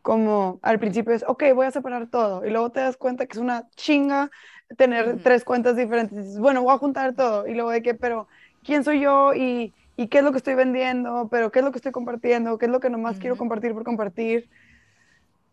como 0.05 0.59
al 0.61 0.77
principio 0.77 1.15
es, 1.15 1.25
ok, 1.27 1.45
voy 1.55 1.65
a 1.65 1.71
separar 1.71 2.07
todo, 2.11 2.45
y 2.45 2.51
luego 2.51 2.69
te 2.69 2.79
das 2.79 2.95
cuenta 2.95 3.25
que 3.25 3.33
es 3.33 3.39
una 3.39 3.67
chinga 3.75 4.29
tener 4.75 5.17
tres 5.23 5.43
cuentas 5.43 5.75
diferentes, 5.75 6.17
dices, 6.17 6.39
bueno, 6.39 6.63
voy 6.63 6.73
a 6.73 6.77
juntar 6.77 7.13
todo, 7.15 7.47
y 7.47 7.53
luego 7.53 7.71
de 7.71 7.81
que, 7.81 7.93
pero 7.93 8.27
quién 8.63 8.83
soy 8.83 9.01
yo 9.01 9.33
y, 9.33 9.73
y, 9.97 10.07
qué 10.07 10.19
es 10.19 10.23
lo 10.23 10.31
que 10.31 10.37
estoy 10.37 10.55
vendiendo, 10.55 11.27
pero 11.29 11.51
qué 11.51 11.59
es 11.59 11.65
lo 11.65 11.71
que 11.71 11.77
estoy 11.77 11.91
compartiendo, 11.91 12.57
qué 12.57 12.65
es 12.65 12.71
lo 12.71 12.79
que 12.79 12.89
nomás 12.89 13.17
quiero 13.19 13.37
compartir 13.37 13.73
por 13.73 13.83
compartir. 13.83 14.49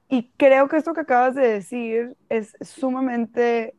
Y 0.08 0.30
creo 0.36 0.68
que 0.68 0.76
esto 0.76 0.92
que 0.92 1.00
acabas 1.00 1.34
de 1.34 1.48
decir 1.48 2.16
es 2.28 2.54
sumamente 2.60 3.74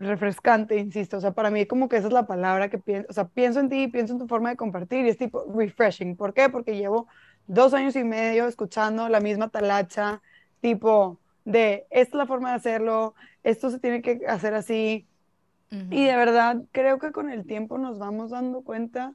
refrescante, 0.00 0.76
insisto. 0.76 1.18
O 1.18 1.20
sea, 1.20 1.32
para 1.32 1.50
mí 1.50 1.66
como 1.66 1.88
que 1.88 1.96
esa 1.96 2.08
es 2.08 2.12
la 2.12 2.26
palabra 2.26 2.68
que 2.68 2.78
pienso. 2.78 3.06
O 3.10 3.12
sea, 3.12 3.28
pienso 3.28 3.60
en 3.60 3.68
ti, 3.68 3.88
pienso 3.88 4.14
en 4.14 4.18
tu 4.18 4.26
forma 4.26 4.50
de 4.50 4.56
compartir 4.56 5.06
y 5.06 5.10
es 5.10 5.18
tipo 5.18 5.44
refreshing. 5.54 6.16
¿Por 6.16 6.34
qué? 6.34 6.48
Porque 6.48 6.76
llevo 6.76 7.06
dos 7.46 7.74
años 7.74 7.94
y 7.96 8.04
medio 8.04 8.48
escuchando 8.48 9.08
la 9.08 9.20
misma 9.20 9.48
talacha, 9.48 10.22
tipo 10.60 11.19
de, 11.44 11.86
esta 11.90 12.16
es 12.16 12.18
la 12.18 12.26
forma 12.26 12.50
de 12.50 12.56
hacerlo, 12.56 13.14
esto 13.42 13.70
se 13.70 13.78
tiene 13.78 14.02
que 14.02 14.20
hacer 14.26 14.54
así. 14.54 15.06
Y 15.72 16.04
de 16.04 16.16
verdad, 16.16 16.62
creo 16.72 16.98
que 16.98 17.12
con 17.12 17.30
el 17.30 17.46
tiempo 17.46 17.78
nos 17.78 18.00
vamos 18.00 18.30
dando 18.30 18.62
cuenta 18.62 19.14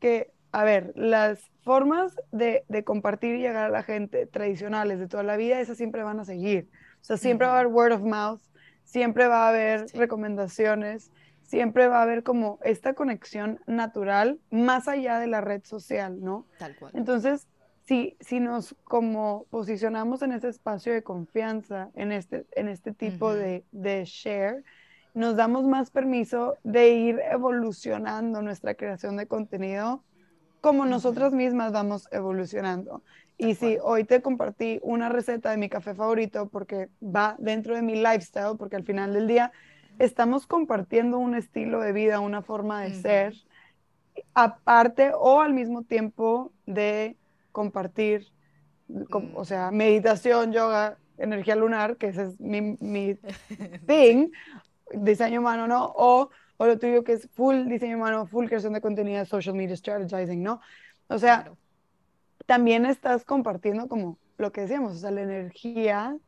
que, 0.00 0.32
a 0.50 0.64
ver, 0.64 0.94
las 0.96 1.50
formas 1.62 2.16
de, 2.32 2.64
de, 2.68 2.84
compartir 2.84 3.34
y 3.34 3.42
llegar 3.42 3.66
a 3.66 3.68
la 3.68 3.82
gente 3.82 4.24
tradicionales 4.24 4.98
de 4.98 5.08
toda 5.08 5.22
la 5.22 5.36
vida, 5.36 5.60
esas 5.60 5.76
siempre 5.76 6.02
van 6.02 6.20
a 6.20 6.24
seguir. 6.24 6.70
O 7.02 7.04
sea, 7.04 7.18
siempre 7.18 7.46
va 7.46 7.56
a 7.56 7.60
haber 7.60 7.70
word 7.70 7.92
of 7.92 8.00
mouth, 8.00 8.40
siempre 8.84 9.26
va 9.26 9.44
a 9.44 9.48
haber 9.50 9.86
recomendaciones, 9.92 11.10
siempre 11.42 11.86
va 11.86 11.98
a 11.98 12.02
haber 12.02 12.22
como 12.22 12.58
esta 12.62 12.94
conexión 12.94 13.60
natural 13.66 14.40
más 14.50 14.88
allá 14.88 15.18
de 15.18 15.26
la 15.26 15.42
red 15.42 15.62
social, 15.64 16.22
¿no? 16.22 16.46
Tal 16.58 16.74
cual. 16.76 16.92
Entonces, 16.94 17.46
si, 17.86 18.16
si 18.20 18.40
nos 18.40 18.74
como 18.84 19.46
posicionamos 19.50 20.22
en 20.22 20.32
ese 20.32 20.48
espacio 20.48 20.92
de 20.92 21.02
confianza, 21.02 21.90
en 21.94 22.12
este, 22.12 22.46
en 22.52 22.68
este 22.68 22.92
tipo 22.92 23.34
de, 23.34 23.64
de 23.72 24.04
share, 24.04 24.64
nos 25.12 25.36
damos 25.36 25.64
más 25.64 25.90
permiso 25.90 26.56
de 26.64 26.90
ir 26.90 27.20
evolucionando 27.30 28.42
nuestra 28.42 28.74
creación 28.74 29.16
de 29.16 29.26
contenido 29.26 30.02
como 30.60 30.86
nosotras 30.86 31.34
mismas 31.34 31.72
vamos 31.72 32.08
evolucionando. 32.10 33.02
Y 33.36 33.54
si 33.54 33.76
hoy 33.82 34.04
te 34.04 34.22
compartí 34.22 34.80
una 34.82 35.10
receta 35.10 35.50
de 35.50 35.58
mi 35.58 35.68
café 35.68 35.94
favorito 35.94 36.48
porque 36.48 36.88
va 37.02 37.36
dentro 37.38 37.74
de 37.74 37.82
mi 37.82 37.96
lifestyle, 37.96 38.56
porque 38.58 38.76
al 38.76 38.84
final 38.84 39.12
del 39.12 39.26
día 39.26 39.52
estamos 39.98 40.46
compartiendo 40.46 41.18
un 41.18 41.34
estilo 41.34 41.80
de 41.80 41.92
vida, 41.92 42.20
una 42.20 42.40
forma 42.40 42.80
de 42.80 42.94
ser, 42.94 43.34
aparte 44.32 45.12
o 45.14 45.42
al 45.42 45.52
mismo 45.52 45.82
tiempo 45.82 46.50
de 46.64 47.16
compartir, 47.54 48.26
o 49.34 49.44
sea, 49.44 49.70
mm. 49.70 49.76
meditación, 49.76 50.52
yoga, 50.52 50.98
energía 51.16 51.54
lunar, 51.54 51.96
que 51.96 52.08
ese 52.08 52.24
es 52.24 52.40
mi, 52.40 52.76
mi 52.80 53.14
thing, 53.86 54.30
diseño 54.92 55.40
humano, 55.40 55.66
¿no? 55.66 55.86
O, 55.96 56.30
o, 56.58 56.66
lo 56.66 56.78
tuyo 56.78 57.04
que 57.04 57.12
es 57.12 57.30
full 57.30 57.68
diseño 57.68 57.96
humano, 57.96 58.26
full 58.26 58.46
creación 58.46 58.72
de 58.74 58.80
contenido, 58.80 59.24
social 59.24 59.54
media 59.54 59.76
strategizing, 59.76 60.42
¿no? 60.42 60.60
O 61.06 61.18
sea, 61.18 61.52
también 62.44 62.84
estás 62.84 63.24
compartiendo 63.24 63.88
como 63.88 64.18
lo 64.36 64.50
que 64.52 64.62
decíamos, 64.62 64.92
o 64.92 64.96
sea, 64.96 65.12
la 65.12 65.22
energía 65.22 66.18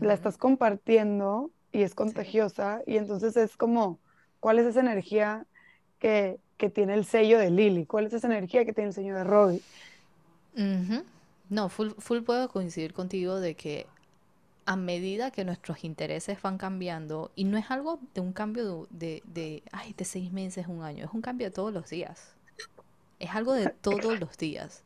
la 0.00 0.14
estás 0.14 0.36
compartiendo 0.38 1.50
y 1.72 1.82
es 1.82 1.94
contagiosa 1.94 2.82
y 2.86 2.96
entonces 2.96 3.36
es 3.36 3.56
como, 3.56 3.98
¿cuál 4.38 4.58
es 4.58 4.66
esa 4.66 4.80
energía 4.80 5.46
que, 5.98 6.38
que, 6.56 6.70
tiene 6.70 6.94
el 6.94 7.04
sello 7.04 7.38
de 7.38 7.50
Lily? 7.50 7.86
¿Cuál 7.86 8.06
es 8.06 8.12
esa 8.12 8.28
energía 8.28 8.64
que 8.64 8.72
tiene 8.72 8.88
el 8.88 8.94
sello 8.94 9.14
de 9.16 9.24
Robbie? 9.24 9.62
No, 10.54 11.68
full, 11.68 11.90
full 11.98 12.20
puedo 12.22 12.48
coincidir 12.48 12.92
contigo 12.92 13.40
de 13.40 13.54
que 13.54 13.86
a 14.64 14.76
medida 14.76 15.30
que 15.30 15.44
nuestros 15.44 15.84
intereses 15.84 16.40
van 16.40 16.56
cambiando, 16.56 17.30
y 17.34 17.44
no 17.44 17.58
es 17.58 17.70
algo 17.70 17.98
de 18.14 18.20
un 18.20 18.32
cambio 18.32 18.86
de, 18.90 19.22
de, 19.26 19.62
ay, 19.72 19.92
de 19.94 20.04
seis 20.04 20.32
meses, 20.32 20.66
un 20.68 20.82
año, 20.82 21.04
es 21.04 21.12
un 21.12 21.20
cambio 21.20 21.48
de 21.48 21.50
todos 21.50 21.72
los 21.72 21.90
días. 21.90 22.34
Es 23.18 23.30
algo 23.30 23.52
de 23.52 23.68
todos 23.68 24.18
los 24.20 24.36
días. 24.36 24.84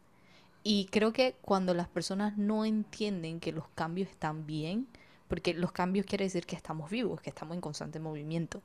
Y 0.62 0.87
creo 0.87 1.12
que 1.12 1.37
cuando 1.42 1.74
las 1.74 1.88
personas 1.88 2.37
no 2.37 2.64
entienden 2.64 3.38
que 3.38 3.52
los 3.52 3.68
cambios 3.74 4.09
están 4.09 4.46
bien, 4.46 4.88
porque 5.29 5.55
los 5.55 5.72
cambios 5.72 6.07
quiere 6.07 6.24
decir 6.24 6.46
que 6.46 6.57
estamos 6.57 6.90
vivos, 6.90 7.20
que 7.20 7.31
estamos 7.31 7.55
en 7.55 7.61
constante 7.61 8.00
movimiento. 8.00 8.62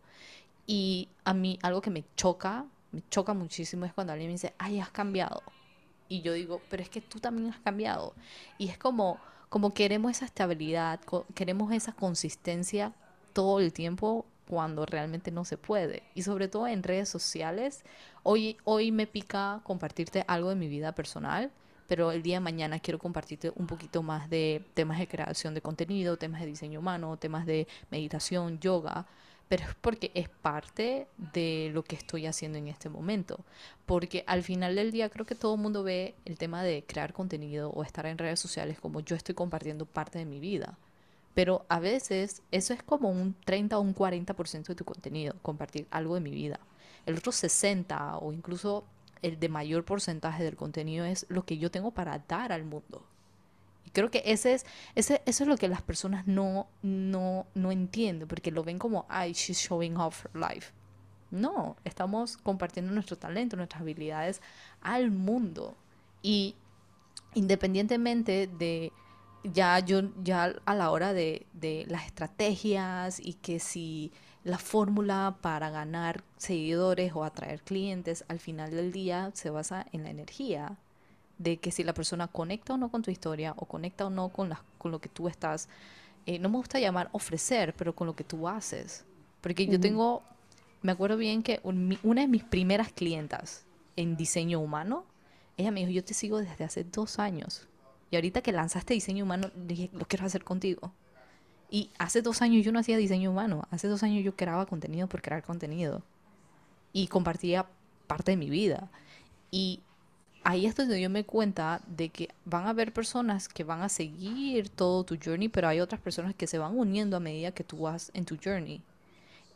Y 0.65 1.09
a 1.25 1.33
mí 1.33 1.59
algo 1.61 1.81
que 1.81 1.89
me 1.89 2.03
choca, 2.15 2.65
me 2.91 3.03
choca 3.09 3.33
muchísimo 3.33 3.85
es 3.85 3.93
cuando 3.93 4.13
alguien 4.13 4.29
me 4.29 4.33
dice, 4.33 4.53
ay, 4.57 4.79
has 4.79 4.89
cambiado. 4.89 5.43
Y 6.12 6.19
yo 6.24 6.34
digo, 6.34 6.62
pero 6.69 6.84
es 6.84 6.89
que 6.89 7.00
tú 7.00 7.21
también 7.21 7.54
has 7.54 7.60
cambiado. 7.62 8.13
Y 8.58 8.67
es 8.67 8.78
como, 8.78 9.17
como 9.47 9.74
queremos 9.74 10.12
esa 10.12 10.26
estabilidad, 10.26 11.00
queremos 11.34 11.71
esa 11.71 11.93
consistencia 11.93 12.91
todo 13.32 13.62
el 13.62 13.71
tiempo 13.71 14.26
cuando 14.45 14.86
realmente 14.86 15.32
no 15.32 15.45
se 15.45 15.56
puede. 15.56 16.04
Y 16.13 16.24
sobre 16.24 16.50
todo 16.50 16.67
en 16.67 16.84
redes 16.84 17.08
sociales, 17.08 17.86
hoy, 18.24 18.58
hoy 18.65 18.91
me 18.91 19.08
pica 19.08 19.62
compartirte 19.63 20.26
algo 20.28 20.50
de 20.50 20.56
mi 20.56 20.67
vida 20.67 20.91
personal, 20.91 21.50
pero 21.88 22.12
el 22.12 22.24
día 22.24 22.36
de 22.36 22.41
mañana 22.41 22.80
quiero 22.80 23.00
compartirte 23.00 23.54
un 23.56 23.65
poquito 23.65 24.04
más 24.04 24.30
de 24.30 24.65
temas 24.74 25.00
de 25.00 25.08
creación 25.08 25.54
de 25.54 25.62
contenido, 25.62 26.17
temas 26.17 26.41
de 26.41 26.47
diseño 26.47 26.82
humano, 26.82 27.15
temas 27.15 27.45
de 27.45 27.69
meditación, 27.89 28.60
yoga 28.60 29.08
pero 29.51 29.65
es 29.65 29.75
porque 29.81 30.11
es 30.13 30.29
parte 30.29 31.07
de 31.33 31.71
lo 31.73 31.83
que 31.83 31.97
estoy 31.97 32.25
haciendo 32.25 32.57
en 32.57 32.69
este 32.69 32.87
momento. 32.87 33.43
Porque 33.85 34.23
al 34.25 34.43
final 34.43 34.75
del 34.75 34.93
día 34.93 35.09
creo 35.09 35.25
que 35.25 35.35
todo 35.35 35.55
el 35.55 35.59
mundo 35.59 35.83
ve 35.83 36.15
el 36.23 36.37
tema 36.37 36.63
de 36.63 36.85
crear 36.87 37.11
contenido 37.11 37.69
o 37.69 37.83
estar 37.83 38.05
en 38.05 38.17
redes 38.17 38.39
sociales 38.39 38.79
como 38.79 39.01
yo 39.01 39.13
estoy 39.13 39.35
compartiendo 39.35 39.85
parte 39.85 40.19
de 40.19 40.23
mi 40.23 40.39
vida. 40.39 40.77
Pero 41.33 41.65
a 41.67 41.81
veces 41.81 42.43
eso 42.51 42.73
es 42.73 42.81
como 42.81 43.09
un 43.09 43.35
30 43.43 43.77
o 43.77 43.81
un 43.81 43.93
40% 43.93 44.67
de 44.67 44.75
tu 44.75 44.85
contenido, 44.85 45.35
compartir 45.41 45.85
algo 45.91 46.15
de 46.15 46.21
mi 46.21 46.31
vida. 46.31 46.61
El 47.05 47.17
otro 47.17 47.33
60 47.33 48.19
o 48.19 48.31
incluso 48.31 48.85
el 49.21 49.37
de 49.37 49.49
mayor 49.49 49.83
porcentaje 49.83 50.45
del 50.45 50.55
contenido 50.55 51.03
es 51.03 51.25
lo 51.27 51.43
que 51.43 51.57
yo 51.57 51.69
tengo 51.69 51.91
para 51.91 52.19
dar 52.19 52.53
al 52.53 52.63
mundo. 52.63 53.05
Creo 53.94 54.10
que 54.10 54.24
ese 54.26 54.54
es, 54.54 54.65
ese, 54.96 55.22
eso 55.26 55.44
es 55.44 55.48
lo 55.50 55.58
que 55.58 55.67
las 55.67 55.82
personas 55.82 56.26
no, 56.28 56.67
no, 56.82 57.46
no 57.56 57.72
entienden, 57.72 58.28
porque 58.28 58.52
lo 58.52 58.63
ven 58.63 58.80
como, 58.80 59.06
ay, 59.10 59.34
she's 59.34 59.58
showing 59.58 59.98
off 59.98 60.26
her 60.26 60.36
life. 60.36 60.72
No, 61.30 61.76
estamos 61.84 62.38
compartiendo 62.38 62.91
nuestro 62.91 63.17
talento, 63.17 63.58
nuestras 63.58 63.82
habilidades 63.82 64.41
al 64.82 65.12
mundo. 65.12 65.76
Y 66.22 66.56
independientemente 67.34 68.48
de 68.48 68.91
ya 69.44 69.80
yo 69.80 70.02
ya 70.24 70.56
a 70.65 70.76
la 70.76 70.91
hora 70.91 71.13
de, 71.13 71.48
de 71.54 71.86
las 71.88 72.06
estrategias 72.06 73.20
y 73.20 73.34
que 73.34 73.60
si 73.60 74.12
la 74.44 74.58
fórmula 74.58 75.38
para 75.41 75.70
ganar 75.70 76.24
seguidores 76.38 77.13
o 77.15 77.24
atraer 77.24 77.62
clientes 77.62 78.26
al 78.28 78.39
final 78.39 78.72
del 78.72 78.91
día 78.91 79.32
se 79.34 79.50
basa 79.50 79.86
en 79.91 80.04
la 80.04 80.10
energía 80.10 80.78
de 81.41 81.58
que 81.58 81.71
si 81.71 81.84
la 81.84 81.93
persona 81.93 82.27
conecta 82.27 82.73
o 82.73 82.77
no 82.77 82.89
con 82.89 83.01
tu 83.01 83.12
historia 83.12 83.54
o 83.58 83.65
conecta 83.65 84.06
o 84.06 84.10
no 84.10 84.30
con, 84.30 84.49
la, 84.49 84.63
con 84.77 84.91
lo 84.91 84.99
que 84.99 85.10
tú 85.10 85.27
estás, 85.27 85.69
eh, 86.25 86.39
no 86.39 86.49
me 86.49 86.58
gusta 86.58 86.80
llamar 86.80 87.10
ofrecer, 87.13 87.73
pero 87.75 87.95
con 87.95 88.08
lo 88.08 88.15
que 88.15 88.23
tú 88.23 88.47
haces. 88.47 89.06
Porque 89.41 89.65
yo 89.65 89.80
tengo, 89.80 90.21
me 90.84 90.91
acuerdo 90.91 91.17
bien 91.17 91.41
que 91.41 91.60
una 91.63 92.21
de 92.21 92.27
mis 92.27 92.43
primeras 92.43 92.91
clientas 92.91 93.65
en 93.95 94.15
diseño 94.15 94.60
humano, 94.60 95.04
ella 95.58 95.71
me 95.71 95.80
dijo, 95.80 95.91
yo 95.91 96.04
te 96.04 96.13
sigo 96.13 96.38
desde 96.38 96.63
hace 96.63 96.84
dos 96.84 97.17
años. 97.17 97.67
Y 98.12 98.17
ahorita 98.17 98.41
que 98.41 98.51
lanzaste 98.51 98.93
diseño 98.93 99.23
humano, 99.23 99.49
dije, 99.56 99.89
lo 99.93 100.06
quiero 100.06 100.25
hacer 100.25 100.43
contigo. 100.43 100.91
Y 101.71 101.89
hace 101.97 102.21
dos 102.21 102.41
años 102.41 102.63
yo 102.63 102.71
no 102.71 102.80
hacía 102.80 102.97
diseño 102.97 103.32
humano. 103.32 103.63
Hace 103.71 103.88
dos 103.88 104.04
años 104.04 104.23
yo 104.23 104.36
creaba 104.36 104.65
contenido 104.65 105.08
por 105.08 105.21
crear 105.21 105.41
contenido. 105.41 106.04
Y 106.93 107.08
compartía 107.08 107.65
parte 108.08 108.32
de 108.32 108.38
mi 108.38 108.49
vida. 108.49 108.91
Y 109.49 109.82
ahí 110.43 110.65
es 110.65 110.75
donde 110.75 110.99
yo 111.01 111.10
me 111.10 111.23
cuenta 111.23 111.82
de 111.88 112.10
que 112.10 112.30
van 112.45 112.65
a 112.65 112.69
haber 112.69 112.93
personas 112.93 113.47
que 113.47 113.63
van 113.63 113.82
a 113.82 113.89
seguir 113.89 114.69
todo 114.69 115.04
tu 115.04 115.17
journey, 115.23 115.49
pero 115.49 115.67
hay 115.67 115.80
otras 115.80 116.01
personas 116.01 116.36
que 116.36 116.47
se 116.47 116.58
van 116.58 116.77
uniendo 116.77 117.17
a 117.17 117.19
medida 117.19 117.51
que 117.51 117.63
tú 117.63 117.80
vas 117.80 118.12
en 118.13 118.25
tu 118.25 118.38
journey. 118.43 118.82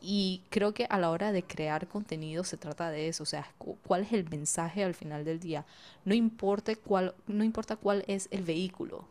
Y 0.01 0.43
creo 0.49 0.73
que 0.73 0.85
a 0.89 0.99
la 0.99 1.09
hora 1.09 1.31
de 1.31 1.43
crear 1.43 1.87
contenido 1.87 2.43
se 2.43 2.57
trata 2.57 2.91
de 2.91 3.07
eso, 3.07 3.23
o 3.23 3.25
sea, 3.25 3.47
cuál 3.57 4.03
es 4.03 4.13
el 4.13 4.29
mensaje 4.29 4.83
al 4.83 4.93
final 4.93 5.25
del 5.25 5.39
día. 5.39 5.65
No 6.03 6.13
importa 6.13 6.75
cuál, 6.75 7.15
no 7.27 7.43
importa 7.43 7.75
cuál 7.75 8.03
es 8.07 8.27
el 8.31 8.43
vehículo, 8.43 9.07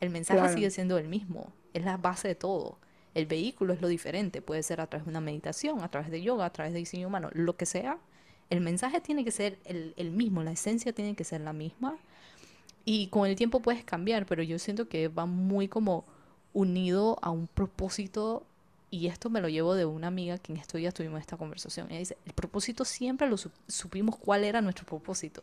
el 0.00 0.10
mensaje 0.10 0.52
sigue 0.54 0.70
siendo 0.70 0.98
el 0.98 1.06
mismo, 1.06 1.52
es 1.74 1.84
la 1.84 1.96
base 1.96 2.26
de 2.26 2.34
todo. 2.34 2.78
El 3.14 3.26
vehículo 3.26 3.72
es 3.72 3.80
lo 3.80 3.88
diferente, 3.88 4.42
puede 4.42 4.62
ser 4.62 4.80
a 4.80 4.86
través 4.86 5.04
de 5.04 5.10
una 5.10 5.20
meditación, 5.20 5.82
a 5.82 5.90
través 5.90 6.10
de 6.10 6.22
yoga, 6.22 6.46
a 6.46 6.52
través 6.52 6.72
de 6.72 6.80
diseño 6.80 7.06
humano, 7.06 7.28
lo 7.32 7.56
que 7.56 7.66
sea, 7.66 7.98
el 8.52 8.60
mensaje 8.60 9.00
tiene 9.00 9.24
que 9.24 9.30
ser 9.30 9.58
el, 9.64 10.10
mismo, 10.10 10.42
la 10.42 10.52
esencia 10.52 10.92
tiene 10.92 11.14
que 11.14 11.24
ser 11.24 11.40
la 11.40 11.54
misma. 11.54 11.96
Y 12.84 13.06
con 13.06 13.26
el 13.26 13.34
tiempo 13.34 13.60
puedes 13.60 13.82
cambiar, 13.82 14.26
pero 14.26 14.42
yo 14.42 14.58
siento 14.58 14.90
que 14.90 15.08
va 15.08 15.24
muy 15.24 15.68
como 15.68 16.04
unido 16.52 17.18
a 17.22 17.30
un 17.30 17.46
propósito. 17.46 18.44
Y 18.90 19.06
esto 19.06 19.30
me 19.30 19.40
lo 19.40 19.48
llevo 19.48 19.74
de 19.74 19.86
una 19.86 20.08
amiga 20.08 20.36
que 20.36 20.52
en 20.52 20.58
estos 20.58 20.78
días 20.78 20.92
tuvimos 20.92 21.18
esta 21.18 21.38
conversación. 21.38 21.86
Ella 21.88 22.00
dice, 22.00 22.18
el 22.26 22.34
propósito 22.34 22.84
siempre 22.84 23.26
lo 23.26 23.38
supimos 23.68 24.18
cuál 24.18 24.44
era 24.44 24.60
nuestro 24.60 24.84
propósito. 24.84 25.42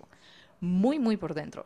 Muy, 0.62 1.00
muy 1.00 1.18
por 1.18 1.34
dentro. 1.34 1.66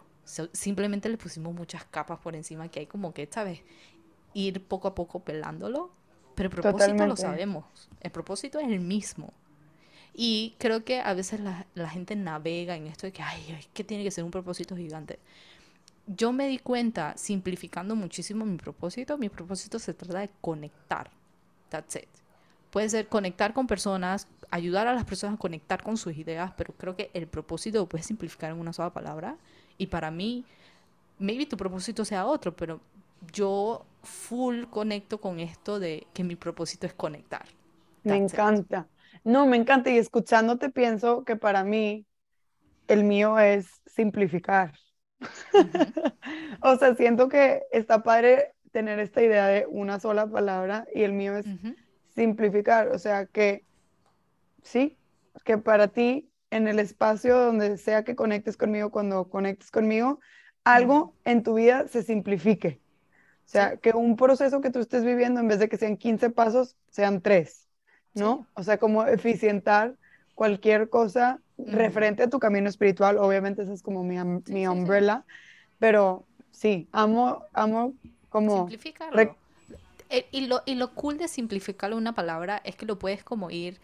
simplemente 0.54 1.10
le 1.10 1.18
pusimos 1.18 1.54
muchas 1.54 1.84
capas 1.84 2.20
por 2.20 2.38
encima 2.38 2.70
que 2.70 2.80
hay 2.80 2.86
como 2.86 3.14
que, 3.14 3.24
esta 3.24 3.44
vez 3.44 3.60
Ir 4.34 4.64
poco 4.64 4.88
a 4.88 4.96
poco 4.96 5.20
pelándolo. 5.20 5.92
Pero 6.36 6.48
el 6.48 6.56
propósito 6.56 7.06
lo 7.06 7.18
sabemos. 7.18 7.66
El 8.00 8.12
propósito 8.12 8.60
es 8.60 8.70
el 8.70 8.80
mismo. 8.80 9.34
Y 10.14 10.56
creo 10.60 10.84
que 10.86 11.02
a 11.02 11.14
veces 11.14 11.40
la, 11.40 11.66
la 11.74 11.90
gente 11.90 12.16
navega 12.16 12.76
en 12.76 12.88
esto 12.88 13.08
de 13.08 13.14
que, 13.14 13.24
ay, 13.24 13.58
es 13.60 13.68
que 13.74 13.84
tiene 13.84 14.04
que 14.04 14.12
ser 14.12 14.24
un 14.24 14.32
propósito 14.32 14.76
gigante. 14.76 15.20
Yo 16.08 16.32
me 16.34 16.48
di 16.48 16.60
cuenta, 16.60 17.16
simplificando 17.18 17.96
muchísimo 17.96 18.46
mi 18.46 18.58
propósito, 18.58 19.18
mi 19.18 19.30
propósito 19.30 19.80
se 19.80 19.94
trata 19.94 20.20
de 20.20 20.30
conectar. 20.42 21.10
That's 21.70 21.96
it. 21.96 22.10
Puede 22.72 22.90
ser 22.90 23.08
conectar 23.08 23.54
con 23.54 23.68
personas, 23.68 24.28
ayudar 24.52 24.88
a 24.88 24.94
las 24.94 25.06
personas 25.06 25.36
a 25.36 25.40
conectar 25.40 25.84
con 25.84 25.98
sus 25.98 26.16
ideas, 26.18 26.54
pero 26.58 26.74
creo 26.76 26.96
que 26.96 27.12
el 27.14 27.28
propósito 27.28 27.80
lo 27.80 27.88
puedes 27.88 28.08
simplificar 28.08 28.52
en 28.52 28.60
una 28.60 28.74
sola 28.74 28.92
palabra. 28.92 29.38
Y 29.78 29.88
para 29.88 30.12
mí, 30.12 30.46
maybe 31.20 31.46
tu 31.46 31.58
propósito 31.58 32.06
sea 32.06 32.26
otro, 32.26 32.56
pero 32.56 32.82
yo 33.32 33.86
full 34.04 34.66
conecto 34.70 35.22
con 35.22 35.40
esto 35.40 35.80
de 35.80 36.08
que 36.14 36.24
mi 36.24 36.36
propósito 36.36 36.88
es 36.88 36.94
conectar. 36.94 37.46
Me 38.04 38.18
encanta. 38.18 38.90
No, 39.24 39.46
me 39.46 39.58
encanta. 39.58 39.90
Y 39.90 39.98
escuchándote 39.98 40.70
pienso 40.70 41.24
que 41.24 41.36
para 41.36 41.64
mí 41.64 42.06
el 42.88 43.04
mío 43.04 43.40
es 43.40 43.82
simplificar. 43.86 44.74
o 46.62 46.76
sea, 46.78 46.96
siento 46.96 47.30
que 47.30 47.64
está 47.72 48.04
padre 48.04 48.54
tener 48.72 49.00
esta 49.00 49.22
idea 49.22 49.48
de 49.48 49.66
una 49.68 50.00
sola 50.00 50.28
palabra 50.28 50.86
y 50.94 51.04
el 51.04 51.14
mío 51.14 51.38
es 51.38 51.46
simplificar. 52.16 52.90
O 52.90 53.00
sea, 53.00 53.26
que 53.28 53.66
sí, 54.64 54.98
que 55.46 55.58
para 55.58 55.88
ti 55.88 56.30
en 56.50 56.68
el 56.68 56.80
espacio 56.80 57.38
donde 57.38 57.78
sea 57.78 58.04
que 58.04 58.16
conectes 58.16 58.58
conmigo, 58.58 58.92
cuando 58.92 59.30
conectes 59.30 59.72
conmigo, 59.72 60.20
algo 60.64 61.16
en 61.26 61.44
tu 61.44 61.56
vida 61.56 61.88
se 61.88 62.04
simplifique. 62.04 62.82
O 63.46 63.50
sea, 63.54 63.78
que 63.78 63.92
un 63.92 64.16
proceso 64.16 64.62
que 64.62 64.70
tú 64.70 64.80
estés 64.80 65.04
viviendo, 65.04 65.40
en 65.40 65.48
vez 65.48 65.60
de 65.60 65.68
que 65.68 65.78
sean 65.78 65.98
15 65.98 66.30
pasos, 66.30 66.78
sean 66.90 67.22
3, 67.22 67.63
¿no? 68.14 68.48
O 68.54 68.64
sea, 68.64 68.78
como 68.78 69.06
eficientar 69.06 69.96
cualquier 70.36 70.90
cosa 70.90 71.40
referente 71.58 72.24
a 72.24 72.30
tu 72.30 72.40
camino 72.40 72.70
espiritual. 72.70 73.18
Obviamente 73.18 73.64
esa 73.64 73.74
es 73.74 73.82
como 73.82 74.04
mi, 74.04 74.18
mi 74.48 74.68
umbrella, 74.68 75.24
pero 75.80 76.26
sí, 76.52 76.88
amo, 76.92 77.44
amo 77.54 77.94
como... 78.30 78.58
Simplificarlo. 78.58 79.36
Eh, 80.10 80.28
y, 80.32 80.48
lo, 80.48 80.62
y 80.66 80.76
lo 80.76 80.94
cool 80.94 81.18
de 81.18 81.28
simplificarlo 81.28 81.98
una 81.98 82.14
palabra 82.14 82.62
es 82.64 82.76
que 82.76 82.86
lo 82.86 83.00
puedes 83.00 83.24
como 83.24 83.50
ir 83.50 83.80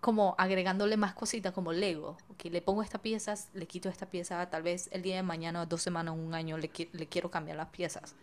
como 0.00 0.34
agregándole 0.36 0.96
más 0.96 1.14
cositas 1.14 1.52
como 1.52 1.72
Lego. 1.72 2.18
que 2.36 2.50
le 2.50 2.60
pongo 2.60 2.82
esta 2.82 2.98
pieza, 2.98 3.34
le 3.54 3.66
quito 3.66 3.88
esta 3.88 4.06
pieza, 4.06 4.50
tal 4.50 4.64
vez 4.64 4.88
el 4.92 5.00
día 5.00 5.14
de 5.14 5.22
mañana, 5.22 5.64
dos 5.64 5.80
semanas, 5.80 6.16
un 6.18 6.34
año, 6.34 6.58
le, 6.58 6.70
le 6.92 7.06
quiero 7.06 7.30
cambiar 7.30 7.56
las 7.56 7.68
piezas. 7.68 8.16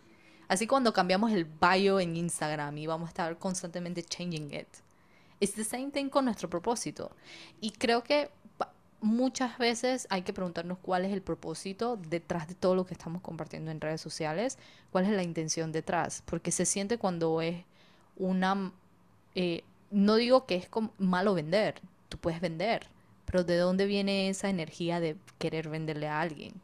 Así 0.46 0.66
cuando 0.66 0.92
cambiamos 0.92 1.32
el 1.32 1.46
bio 1.46 1.98
en 1.98 2.16
Instagram 2.16 2.76
y 2.76 2.86
vamos 2.86 3.06
a 3.06 3.10
estar 3.10 3.38
constantemente 3.38 4.02
changing 4.02 4.52
it. 4.52 4.68
It's 5.40 5.54
the 5.54 5.64
same 5.64 5.90
thing 5.90 6.08
con 6.08 6.26
nuestro 6.26 6.48
propósito. 6.48 7.10
Y 7.60 7.72
creo 7.72 8.04
que 8.04 8.30
muchas 9.00 9.56
veces 9.58 10.06
hay 10.10 10.22
que 10.22 10.32
preguntarnos 10.32 10.78
cuál 10.78 11.06
es 11.06 11.12
el 11.12 11.22
propósito 11.22 11.96
detrás 11.96 12.46
de 12.46 12.54
todo 12.54 12.74
lo 12.74 12.84
que 12.84 12.94
estamos 12.94 13.22
compartiendo 13.22 13.70
en 13.70 13.80
redes 13.80 14.00
sociales, 14.00 14.58
cuál 14.92 15.06
es 15.06 15.12
la 15.12 15.22
intención 15.22 15.72
detrás, 15.72 16.22
porque 16.26 16.52
se 16.52 16.66
siente 16.66 16.98
cuando 16.98 17.40
es 17.40 17.64
una 18.16 18.72
eh, 19.34 19.62
no 19.90 20.16
digo 20.16 20.46
que 20.46 20.56
es 20.56 20.68
como 20.68 20.92
malo 20.98 21.34
vender, 21.34 21.80
tú 22.08 22.18
puedes 22.18 22.40
vender, 22.40 22.86
pero 23.24 23.44
¿de 23.44 23.56
dónde 23.56 23.86
viene 23.86 24.28
esa 24.28 24.48
energía 24.48 25.00
de 25.00 25.16
querer 25.38 25.68
venderle 25.68 26.08
a 26.08 26.20
alguien? 26.20 26.54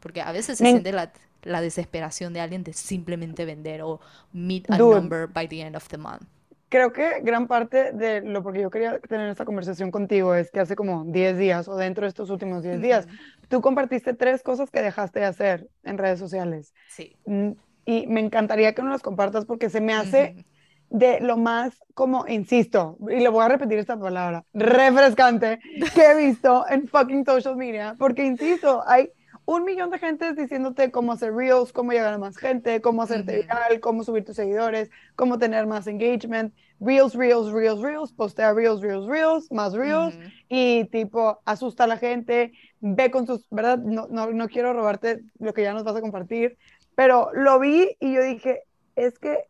Porque 0.00 0.20
a 0.20 0.32
veces 0.32 0.58
se 0.58 0.64
siente 0.64 0.92
la, 0.92 1.12
desesperación 1.60 2.32
de 2.32 2.40
alguien 2.40 2.64
de 2.64 2.72
simplemente 2.72 3.44
vender 3.44 3.82
o 3.82 4.00
meet 4.32 4.70
a 4.70 4.78
number 4.78 5.26
by 5.26 5.48
the 5.48 5.60
end 5.60 5.76
of 5.76 5.88
the 5.88 5.98
month. 5.98 6.24
Creo 6.68 6.92
que 6.92 7.20
gran 7.22 7.46
parte 7.46 7.92
de 7.92 8.20
lo 8.22 8.42
porque 8.42 8.60
yo 8.60 8.70
quería 8.70 8.98
tener 8.98 9.28
esta 9.28 9.44
conversación 9.44 9.90
contigo 9.90 10.34
es 10.34 10.50
que 10.50 10.60
hace 10.60 10.76
como 10.76 11.04
10 11.04 11.38
días 11.38 11.68
o 11.68 11.76
dentro 11.76 12.02
de 12.02 12.08
estos 12.08 12.30
últimos 12.30 12.62
10 12.62 12.80
días, 12.80 13.06
tú 13.48 13.60
compartiste 13.60 14.14
tres 14.14 14.42
cosas 14.42 14.70
que 14.70 14.82
dejaste 14.82 15.20
de 15.20 15.26
hacer 15.26 15.68
en 15.84 15.98
redes 15.98 16.18
sociales. 16.18 16.74
Sí. 16.88 17.16
Mm, 17.26 17.52
y 17.84 18.06
me 18.06 18.20
encantaría 18.20 18.74
que 18.74 18.82
nos 18.82 18.90
las 18.90 19.02
compartas 19.02 19.44
porque 19.44 19.68
se 19.70 19.80
me 19.80 19.92
hace 19.92 20.44
de 20.90 21.20
lo 21.20 21.36
más, 21.36 21.82
como, 21.94 22.26
insisto, 22.28 22.96
y 23.10 23.20
le 23.20 23.28
voy 23.28 23.44
a 23.44 23.48
repetir 23.48 23.78
esta 23.78 23.98
palabra, 23.98 24.44
refrescante 24.52 25.58
que 25.94 26.02
he 26.02 26.14
visto 26.14 26.64
en 26.68 26.86
fucking 26.86 27.24
social 27.24 27.56
media, 27.56 27.94
porque, 27.98 28.24
insisto, 28.24 28.82
hay 28.86 29.10
un 29.46 29.64
millón 29.64 29.90
de 29.90 29.98
gente 29.98 30.32
diciéndote 30.32 30.90
cómo 30.90 31.12
hacer 31.12 31.34
reels, 31.34 31.72
cómo 31.72 31.92
llegar 31.92 32.14
a 32.14 32.18
más 32.18 32.36
gente, 32.36 32.80
cómo 32.80 33.02
hacerte 33.02 33.42
viral, 33.42 33.80
cómo 33.80 34.02
subir 34.02 34.24
tus 34.24 34.36
seguidores, 34.36 34.90
cómo 35.16 35.38
tener 35.38 35.66
más 35.66 35.86
engagement, 35.86 36.54
reels, 36.80 37.14
reels, 37.14 37.52
reels, 37.52 37.80
reels, 37.80 38.12
postea 38.12 38.52
reels, 38.54 38.80
reels, 38.80 39.06
reels, 39.06 39.52
más 39.52 39.74
reels, 39.74 40.14
y 40.48 40.86
tipo, 40.86 41.40
asusta 41.44 41.84
a 41.84 41.86
la 41.86 41.98
gente, 41.98 42.52
ve 42.80 43.10
con 43.10 43.26
sus, 43.26 43.46
¿verdad? 43.50 43.78
No, 43.78 44.06
no, 44.08 44.30
no 44.32 44.48
quiero 44.48 44.72
robarte 44.72 45.20
lo 45.38 45.52
que 45.52 45.62
ya 45.62 45.74
nos 45.74 45.84
vas 45.84 45.96
a 45.96 46.00
compartir, 46.00 46.56
pero 46.94 47.30
lo 47.34 47.58
vi 47.58 47.96
y 48.00 48.14
yo 48.14 48.22
dije, 48.22 48.62
es 48.96 49.18
que 49.18 49.44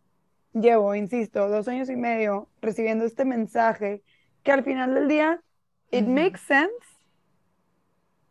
llevo, 0.52 0.94
insisto, 0.94 1.48
dos 1.48 1.68
años 1.68 1.88
y 1.88 1.96
medio 1.96 2.48
recibiendo 2.60 3.04
este 3.04 3.24
mensaje 3.24 4.02
que 4.42 4.52
al 4.52 4.64
final 4.64 4.94
del 4.94 5.08
día, 5.08 5.40
it 5.90 6.06
makes 6.06 6.40
sense, 6.40 6.93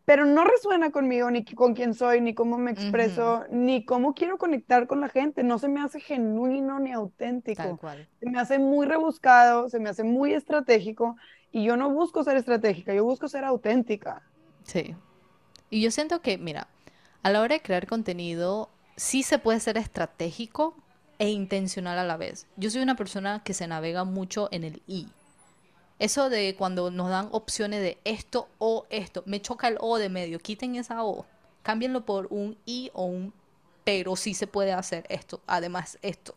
pero 0.04 0.24
no 0.24 0.44
resuena 0.44 0.90
conmigo, 0.90 1.30
ni 1.30 1.44
con 1.44 1.74
quién 1.74 1.94
soy, 1.94 2.20
ni 2.20 2.34
cómo 2.34 2.58
me 2.58 2.70
expreso, 2.70 3.44
ni 3.50 3.84
cómo 3.84 4.14
quiero 4.14 4.38
conectar 4.38 4.86
con 4.86 5.00
la 5.00 5.08
gente. 5.08 5.42
No 5.42 5.58
se 5.58 5.68
me 5.68 5.80
hace 5.80 6.00
genuino 6.00 6.78
ni 6.80 6.92
auténtico. 6.92 7.78
Se 8.20 8.28
me 8.28 8.38
hace 8.38 8.58
muy 8.58 8.86
rebuscado, 8.86 9.68
se 9.68 9.78
me 9.78 9.88
hace 9.88 10.04
muy 10.04 10.34
estratégico, 10.34 11.16
y 11.50 11.64
yo 11.64 11.76
no 11.76 11.90
busco 11.90 12.24
ser 12.24 12.36
estratégica, 12.36 12.92
yo 12.94 13.04
busco 13.04 13.28
ser 13.28 13.44
auténtica. 13.44 14.22
Sí. 14.64 14.94
Y 15.70 15.80
yo 15.80 15.90
siento 15.90 16.20
que, 16.20 16.36
mira, 16.38 16.68
a 17.22 17.30
la 17.30 17.40
hora 17.40 17.54
de 17.54 17.62
crear 17.62 17.86
contenido, 17.86 18.68
sí 18.96 19.22
se 19.22 19.38
puede 19.38 19.60
ser 19.60 19.78
estratégico, 19.78 20.74
e 21.18 21.30
intencional 21.30 21.98
a 21.98 22.04
la 22.04 22.16
vez. 22.16 22.46
Yo 22.56 22.70
soy 22.70 22.82
una 22.82 22.96
persona 22.96 23.42
que 23.44 23.54
se 23.54 23.66
navega 23.66 24.04
mucho 24.04 24.48
en 24.52 24.64
el 24.64 24.82
y. 24.86 25.08
Eso 25.98 26.28
de 26.28 26.56
cuando 26.56 26.90
nos 26.90 27.08
dan 27.08 27.28
opciones 27.30 27.80
de 27.80 27.98
esto 28.04 28.48
o 28.58 28.86
esto, 28.90 29.22
me 29.26 29.40
choca 29.40 29.68
el 29.68 29.76
o 29.80 29.98
de 29.98 30.08
medio, 30.08 30.38
quiten 30.40 30.76
esa 30.76 31.04
o, 31.04 31.24
cámbienlo 31.62 32.04
por 32.04 32.26
un 32.30 32.56
y 32.66 32.90
o 32.94 33.04
un 33.04 33.32
pero 33.84 34.16
sí 34.16 34.34
se 34.34 34.46
puede 34.46 34.72
hacer 34.72 35.04
esto, 35.08 35.40
además 35.46 35.98
esto. 36.02 36.34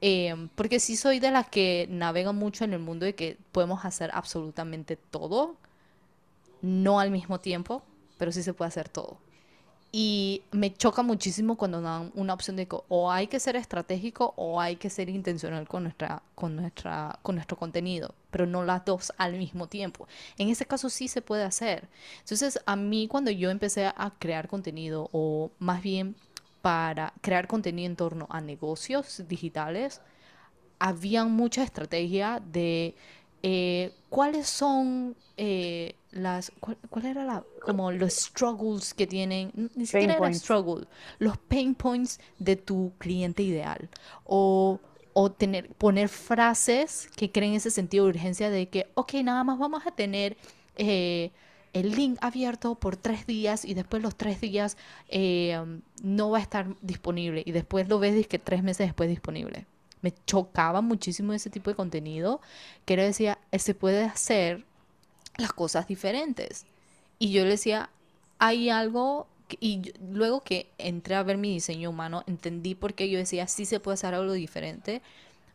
Em, 0.00 0.48
porque 0.48 0.80
sí 0.80 0.96
soy 0.96 1.18
de 1.18 1.30
las 1.30 1.48
que 1.48 1.86
navega 1.90 2.32
mucho 2.32 2.64
en 2.64 2.74
el 2.74 2.78
mundo 2.78 3.06
de 3.06 3.14
que 3.14 3.38
podemos 3.52 3.84
hacer 3.84 4.10
absolutamente 4.12 4.96
todo, 4.96 5.56
no 6.62 7.00
al 7.00 7.10
mismo 7.10 7.40
tiempo, 7.40 7.82
pero 8.18 8.32
sí 8.32 8.42
se 8.42 8.52
puede 8.52 8.68
hacer 8.68 8.88
todo. 8.88 9.18
Y 9.96 10.42
me 10.50 10.74
choca 10.74 11.04
muchísimo 11.04 11.56
cuando 11.56 11.80
dan 11.80 12.10
una 12.16 12.34
opción 12.34 12.56
de 12.56 12.66
que 12.66 12.76
o 12.88 13.12
hay 13.12 13.28
que 13.28 13.38
ser 13.38 13.54
estratégico 13.54 14.34
o 14.36 14.60
hay 14.60 14.74
que 14.74 14.90
ser 14.90 15.08
intencional 15.08 15.68
con, 15.68 15.84
nuestra, 15.84 16.20
con, 16.34 16.56
nuestra, 16.56 17.20
con 17.22 17.36
nuestro 17.36 17.56
contenido, 17.56 18.12
pero 18.32 18.44
no 18.44 18.64
las 18.64 18.84
dos 18.84 19.12
al 19.18 19.34
mismo 19.34 19.68
tiempo. 19.68 20.08
En 20.36 20.48
ese 20.48 20.66
caso 20.66 20.90
sí 20.90 21.06
se 21.06 21.22
puede 21.22 21.44
hacer. 21.44 21.86
Entonces, 22.18 22.58
a 22.66 22.74
mí 22.74 23.06
cuando 23.06 23.30
yo 23.30 23.50
empecé 23.50 23.86
a 23.86 24.12
crear 24.18 24.48
contenido, 24.48 25.10
o 25.12 25.52
más 25.60 25.80
bien 25.80 26.16
para 26.60 27.12
crear 27.20 27.46
contenido 27.46 27.86
en 27.86 27.94
torno 27.94 28.26
a 28.30 28.40
negocios 28.40 29.22
digitales, 29.28 30.00
había 30.80 31.24
mucha 31.24 31.62
estrategia 31.62 32.42
de 32.44 32.96
eh, 33.46 33.92
cuáles 34.08 34.48
son 34.48 35.14
eh, 35.36 35.96
las, 36.12 36.50
cuál, 36.60 37.04
era 37.04 37.26
la, 37.26 37.44
como 37.60 37.92
los 37.92 38.14
struggles 38.14 38.94
que 38.94 39.06
tienen, 39.06 39.70
ni 39.74 39.84
siquiera 39.84 40.14
era 40.14 40.32
struggle, 40.32 40.86
los 41.18 41.36
pain 41.36 41.74
points 41.74 42.18
de 42.38 42.56
tu 42.56 42.94
cliente 42.96 43.42
ideal. 43.42 43.90
O, 44.24 44.80
o 45.12 45.30
tener, 45.30 45.68
poner 45.74 46.08
frases 46.08 47.06
que 47.16 47.30
creen 47.30 47.52
ese 47.52 47.70
sentido 47.70 48.04
de 48.04 48.12
urgencia 48.12 48.48
de 48.48 48.70
que, 48.70 48.86
ok, 48.94 49.12
nada 49.22 49.44
más 49.44 49.58
vamos 49.58 49.86
a 49.86 49.90
tener 49.90 50.38
eh, 50.78 51.30
el 51.74 51.90
link 51.90 52.16
abierto 52.22 52.76
por 52.76 52.96
tres 52.96 53.26
días 53.26 53.66
y 53.66 53.74
después 53.74 54.02
los 54.02 54.16
tres 54.16 54.40
días 54.40 54.78
no 56.02 56.30
va 56.30 56.38
a 56.38 56.40
estar 56.40 56.66
disponible 56.80 57.42
y 57.44 57.52
después 57.52 57.90
lo 57.90 57.98
ves 57.98 58.26
que 58.26 58.38
tres 58.38 58.62
meses 58.62 58.86
después 58.86 59.10
disponible 59.10 59.66
me 60.04 60.12
chocaba 60.26 60.82
muchísimo 60.82 61.32
ese 61.32 61.48
tipo 61.48 61.70
de 61.70 61.76
contenido, 61.76 62.42
que 62.84 62.92
era 62.92 63.04
decía, 63.04 63.38
eh, 63.52 63.58
se 63.58 63.74
puede 63.74 64.04
hacer 64.04 64.62
las 65.38 65.54
cosas 65.54 65.88
diferentes. 65.88 66.66
Y 67.18 67.32
yo 67.32 67.42
le 67.44 67.52
decía, 67.52 67.88
hay 68.38 68.68
algo, 68.68 69.26
y 69.60 69.94
luego 70.12 70.42
que 70.42 70.70
entré 70.76 71.14
a 71.14 71.22
ver 71.22 71.38
mi 71.38 71.54
diseño 71.54 71.88
humano, 71.88 72.22
entendí 72.26 72.74
por 72.74 72.92
qué 72.92 73.08
yo 73.08 73.16
decía, 73.18 73.48
sí 73.48 73.64
se 73.64 73.80
puede 73.80 73.94
hacer 73.94 74.12
algo 74.12 74.34
diferente. 74.34 75.00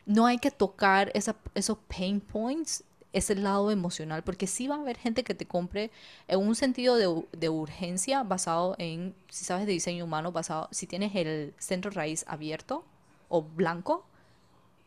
No 0.08 0.26
hay 0.26 0.40
que 0.40 0.50
tocar 0.50 1.12
esa, 1.14 1.36
esos 1.54 1.78
pain 1.88 2.20
points, 2.20 2.84
ese 3.14 3.36
lado 3.36 3.70
emocional, 3.70 4.24
porque 4.24 4.48
sí 4.48 4.68
va 4.68 4.78
a 4.78 4.80
haber 4.80 4.98
gente 4.98 5.24
que 5.24 5.36
te 5.36 5.46
compre 5.46 5.92
en 6.28 6.40
un 6.40 6.56
sentido 6.56 6.96
de, 6.96 7.24
de 7.38 7.50
urgencia 7.50 8.24
basado 8.24 8.74
en, 8.80 9.14
si 9.30 9.46
sabes 9.46 9.68
de 9.68 9.74
diseño 9.74 10.06
humano, 10.06 10.32
basado, 10.32 10.70
si 10.72 10.88
tienes 10.88 11.16
el 11.16 11.54
centro 11.60 11.92
raíz 11.92 12.26
abierto 12.28 12.84
o 13.28 13.44
blanco, 13.44 14.09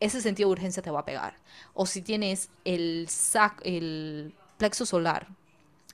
ese 0.03 0.21
sentido 0.21 0.49
de 0.49 0.53
urgencia 0.53 0.83
te 0.83 0.91
va 0.91 1.01
a 1.01 1.05
pegar. 1.05 1.37
O 1.75 1.87
si 1.87 2.03
tienes 2.03 2.51
el 2.65 3.07
sac, 3.09 3.61
el 3.65 4.35
plexo 4.59 4.85
solar 4.85 5.29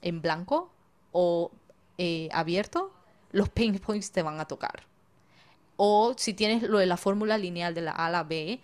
en 0.01 0.23
blanco 0.23 0.71
o 1.13 1.51
eh, 1.99 2.29
abierto, 2.33 2.91
los 3.33 3.51
pain 3.51 3.79
points 3.87 4.11
te 4.11 4.23
van 4.23 4.41
a 4.41 4.47
tocar. 4.47 4.85
O 5.77 6.15
si 6.17 6.33
tienes 6.33 6.63
lo 6.63 6.79
de 6.79 6.87
la 6.87 6.97
fórmula 6.97 7.37
lineal 7.37 7.75
de 7.75 7.83
la 7.83 7.93
A 7.93 8.07
a 8.07 8.11
la 8.11 8.25
B, 8.25 8.61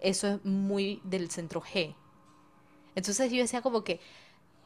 eso 0.00 0.26
es 0.26 0.44
muy 0.44 1.00
del 1.04 1.30
centro 1.30 1.62
G. 1.62 1.94
Entonces 2.96 3.30
yo 3.30 3.38
decía 3.38 3.62
como 3.62 3.84
que 3.84 4.00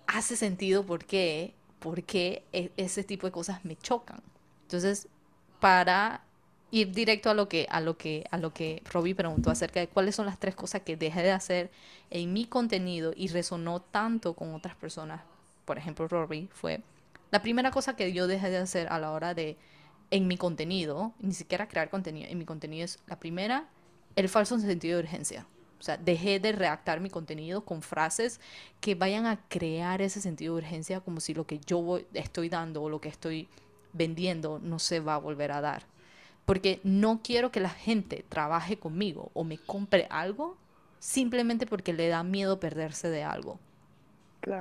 hace 0.06 0.36
sentido 0.36 0.84
porque, 0.86 1.52
porque 1.78 2.42
ese 2.78 3.04
tipo 3.04 3.26
de 3.26 3.32
cosas 3.32 3.64
me 3.66 3.76
chocan. 3.76 4.22
Entonces, 4.62 5.08
para 5.60 6.24
ir 6.72 6.90
directo 6.90 7.30
a 7.30 7.34
lo 7.34 7.48
que 7.48 7.66
a 7.70 7.80
lo 7.80 7.96
que 7.96 8.24
a 8.30 8.38
lo 8.38 8.52
que 8.52 8.82
Robbie 8.90 9.14
preguntó 9.14 9.50
acerca 9.50 9.78
de 9.78 9.88
cuáles 9.88 10.16
son 10.16 10.26
las 10.26 10.40
tres 10.40 10.56
cosas 10.56 10.80
que 10.80 10.96
dejé 10.96 11.22
de 11.22 11.30
hacer 11.30 11.70
en 12.10 12.32
mi 12.32 12.46
contenido 12.46 13.12
y 13.14 13.28
resonó 13.28 13.80
tanto 13.80 14.32
con 14.32 14.54
otras 14.54 14.74
personas, 14.74 15.20
por 15.66 15.78
ejemplo, 15.78 16.08
Robbie 16.08 16.48
fue 16.52 16.80
la 17.30 17.42
primera 17.42 17.70
cosa 17.70 17.94
que 17.94 18.12
yo 18.12 18.26
dejé 18.26 18.50
de 18.50 18.56
hacer 18.56 18.88
a 18.90 18.98
la 18.98 19.12
hora 19.12 19.34
de 19.34 19.56
en 20.10 20.26
mi 20.26 20.36
contenido, 20.36 21.12
ni 21.20 21.34
siquiera 21.34 21.68
crear 21.68 21.88
contenido, 21.90 22.28
en 22.28 22.38
mi 22.38 22.44
contenido 22.44 22.84
es 22.84 22.98
la 23.06 23.18
primera, 23.18 23.68
el 24.16 24.28
falso 24.28 24.58
sentido 24.58 24.98
de 24.98 25.04
urgencia. 25.04 25.46
O 25.78 25.82
sea, 25.82 25.96
dejé 25.96 26.38
de 26.38 26.52
redactar 26.52 27.00
mi 27.00 27.10
contenido 27.10 27.64
con 27.64 27.82
frases 27.82 28.40
que 28.80 28.94
vayan 28.94 29.26
a 29.26 29.40
crear 29.48 30.00
ese 30.00 30.20
sentido 30.20 30.54
de 30.54 30.58
urgencia 30.58 31.00
como 31.00 31.20
si 31.20 31.34
lo 31.34 31.46
que 31.46 31.58
yo 31.58 32.00
estoy 32.14 32.48
dando 32.48 32.82
o 32.82 32.88
lo 32.88 33.00
que 33.00 33.08
estoy 33.08 33.48
vendiendo 33.92 34.58
no 34.62 34.78
se 34.78 35.00
va 35.00 35.14
a 35.14 35.18
volver 35.18 35.52
a 35.52 35.60
dar. 35.60 35.84
Porque 36.44 36.80
no 36.82 37.20
quiero 37.22 37.52
que 37.52 37.60
la 37.60 37.70
gente 37.70 38.24
trabaje 38.28 38.78
conmigo 38.78 39.30
o 39.34 39.44
me 39.44 39.58
compre 39.58 40.06
algo 40.10 40.56
simplemente 40.98 41.66
porque 41.66 41.92
le 41.92 42.08
da 42.08 42.22
miedo 42.22 42.60
perderse 42.60 43.08
de 43.08 43.24
algo. 43.24 43.58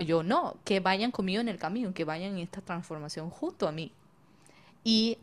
Yo 0.05 0.21
no, 0.21 0.57
que 0.63 0.79
vayan 0.79 1.11
conmigo 1.11 1.41
en 1.41 1.49
el 1.49 1.57
camino, 1.57 1.93
que 1.93 2.03
vayan 2.03 2.33
en 2.33 2.39
esta 2.39 2.61
transformación 2.61 3.29
junto 3.29 3.67
a 3.67 3.71
mí. 3.71 3.91
Y 4.83 5.17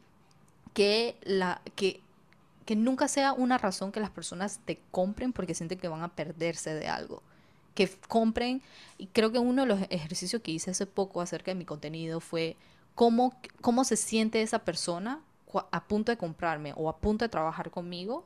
que, 0.74 1.16
la, 1.22 1.60
que, 1.76 2.00
que 2.64 2.76
nunca 2.76 3.08
sea 3.08 3.32
una 3.32 3.58
razón 3.58 3.92
que 3.92 4.00
las 4.00 4.10
personas 4.10 4.60
te 4.64 4.80
compren 4.90 5.32
porque 5.32 5.54
sienten 5.54 5.78
que 5.78 5.88
van 5.88 6.02
a 6.02 6.08
perderse 6.08 6.74
de 6.74 6.88
algo. 6.88 7.22
Que 7.74 7.88
compren, 8.08 8.62
y 8.96 9.06
creo 9.06 9.30
que 9.30 9.38
uno 9.38 9.62
de 9.62 9.68
los 9.68 9.80
ejercicios 9.90 10.42
que 10.42 10.50
hice 10.50 10.72
hace 10.72 10.86
poco 10.86 11.20
acerca 11.20 11.52
de 11.52 11.56
mi 11.56 11.64
contenido 11.64 12.18
fue 12.18 12.56
cómo, 12.96 13.40
cómo 13.60 13.84
se 13.84 13.96
siente 13.96 14.42
esa 14.42 14.60
persona 14.60 15.20
a 15.70 15.84
punto 15.84 16.12
de 16.12 16.18
comprarme 16.18 16.72
o 16.76 16.88
a 16.88 16.96
punto 16.96 17.24
de 17.24 17.28
trabajar 17.28 17.70
conmigo, 17.70 18.24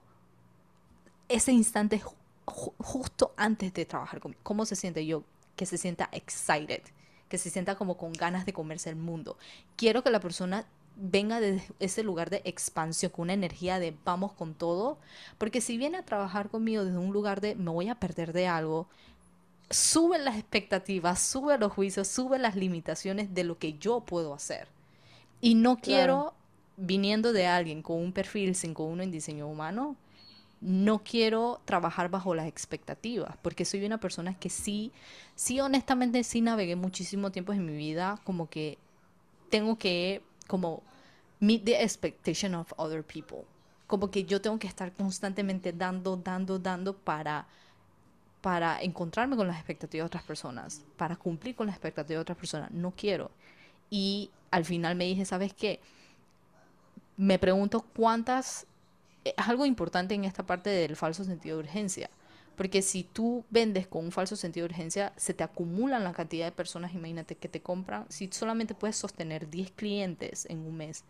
ese 1.29 1.53
instante 1.53 2.03
justo 2.45 3.33
antes 3.37 3.73
de 3.73 3.85
trabajar 3.85 4.21
conmigo, 4.21 4.41
cómo 4.43 4.67
se 4.67 4.77
siente 4.77 5.07
yo, 5.07 5.23
que 5.57 5.67
se 5.67 5.79
sienta 5.79 6.09
excited, 6.13 6.83
que 7.29 7.39
se 7.39 7.51
sienta 7.51 7.77
como 7.77 7.97
con 7.97 8.13
ganas 8.13 8.45
de 8.45 8.53
comerse 8.53 8.91
el 8.91 8.97
mundo. 8.97 9.39
Quiero 9.77 10.03
que 10.03 10.11
la 10.11 10.21
persona 10.21 10.67
venga 10.97 11.41
de 11.41 11.63
ese 11.79 12.03
lugar 12.03 12.31
de 12.31 12.43
expansión, 12.45 13.13
con 13.13 13.25
una 13.25 13.33
energía 13.33 13.79
de 13.79 13.97
vamos 14.05 14.33
con 14.33 14.55
todo, 14.55 14.99
porque 15.39 15.61
si 15.61 15.79
viene 15.79 15.99
a 15.99 16.05
trabajar 16.05 16.51
conmigo 16.51 16.85
desde 16.85 16.99
un 16.99 17.13
lugar 17.13 17.41
de 17.41 17.55
me 17.55 17.71
voy 17.71 17.89
a 17.89 17.95
perder 17.95 18.33
de 18.33 18.49
algo, 18.49 18.87
suben 19.71 20.25
las 20.25 20.37
expectativas, 20.37 21.21
suben 21.21 21.61
los 21.61 21.73
juicios, 21.73 22.09
suben 22.09 22.43
las 22.43 22.57
limitaciones 22.57 23.33
de 23.33 23.45
lo 23.45 23.59
que 23.59 23.75
yo 23.79 24.01
puedo 24.01 24.35
hacer. 24.35 24.69
Y 25.41 25.55
no 25.55 25.79
quiero, 25.79 26.35
viniendo 26.77 27.33
de 27.33 27.47
alguien 27.47 27.83
con 27.83 27.99
un 27.99 28.13
perfil 28.13 28.55
5-1 28.55 29.03
en 29.03 29.11
diseño 29.11 29.47
humano, 29.47 29.97
no 30.61 31.03
quiero 31.03 31.61
trabajar 31.65 32.09
bajo 32.09 32.35
las 32.35 32.47
expectativas, 32.47 33.37
porque 33.43 33.65
soy 33.65 33.85
una 33.85 33.99
persona 33.99 34.39
que 34.39 34.49
sí, 34.49 34.93
sí 35.35 35.59
honestamente 35.61 36.23
sí 36.23 36.41
navegué 36.41 36.77
muchísimo 36.77 37.33
tiempo 37.33 37.53
en 37.53 37.67
mi 37.67 37.77
vida, 37.77 38.21
como 38.25 38.49
que 38.49 38.79
tengo 39.51 39.77
que 39.77 40.23
como 40.47 40.83
meet 41.41 41.65
the 41.65 41.83
expectation 41.83 42.55
of 42.55 42.73
other 42.77 43.03
people. 43.03 43.45
Como 43.89 44.11
que 44.11 44.25
yo 44.25 44.41
tengo 44.41 44.59
que 44.59 44.69
estar 44.69 44.93
constantemente 44.93 45.73
dando, 45.73 46.17
dando, 46.17 46.59
dando 46.59 46.97
para, 46.97 47.47
para 48.41 48.81
encontrarme 48.81 49.37
con 49.37 49.49
las 49.49 49.57
expectativas 49.57 50.05
de 50.05 50.07
otras 50.07 50.23
personas, 50.23 50.83
para 50.97 51.17
cumplir 51.17 51.57
con 51.57 51.67
las 51.67 51.75
expectativas 51.75 52.19
de 52.19 52.23
otras 52.23 52.39
personas. 52.39 52.71
No 52.71 52.93
quiero. 52.93 53.33
Y 53.91 54.31
al 54.51 54.65
final 54.65 54.95
me 54.95 55.05
dije, 55.05 55.25
¿sabes 55.25 55.53
qué? 55.53 55.81
Me 57.17 57.39
pregunto 57.39 57.85
cuántas... 57.95 58.67
Es 59.25 59.35
algo 59.49 59.67
importante 59.67 60.15
en 60.15 60.25
esta 60.25 60.45
parte 60.45 60.71
del 60.71 60.97
falso 60.97 61.23
sentido 61.23 61.59
de 61.59 61.63
urgencia 61.63 62.11
porque 62.57 62.83
si 62.83 63.05
tú 63.05 63.45
vendes 63.51 63.87
con 63.87 64.05
un 64.05 64.13
falso 64.13 64.37
sentido 64.37 64.67
de 64.67 64.75
urgencia, 64.75 65.13
se 65.17 65.35
te 65.35 65.43
acumulan 65.43 66.05
la 66.05 66.13
cantidad 66.13 66.47
de 66.47 66.53
personas, 66.53 66.95
imagínate, 66.95 67.35
que 67.35 67.49
te 67.49 67.63
compran. 67.63 68.05
Si 68.09 68.29
solamente 68.31 68.75
puedes 68.75 68.97
sostener 68.97 69.49
10 69.49 69.73
clientes 69.73 70.47
en 70.51 70.59
un 70.59 70.77
mes, 70.77 71.05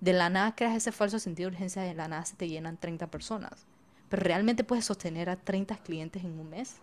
de 0.00 0.12
la 0.12 0.28
nada 0.28 0.54
creas 0.54 0.76
ese 0.76 0.92
falso 0.92 1.18
sentido 1.18 1.50
de 1.50 1.56
urgencia, 1.56 1.82
de 1.82 1.94
la 1.94 2.08
nada 2.08 2.24
se 2.24 2.36
te 2.36 2.48
llenan 2.48 2.76
30 2.76 3.06
personas. 3.08 3.66
Pero 4.08 4.22
realmente 4.22 4.64
puedes 4.64 4.84
sostener 4.84 5.30
a 5.30 5.36
30 5.36 5.76
clientes 5.78 6.24
en 6.24 6.38
un 6.38 6.50
mes. 6.50 6.76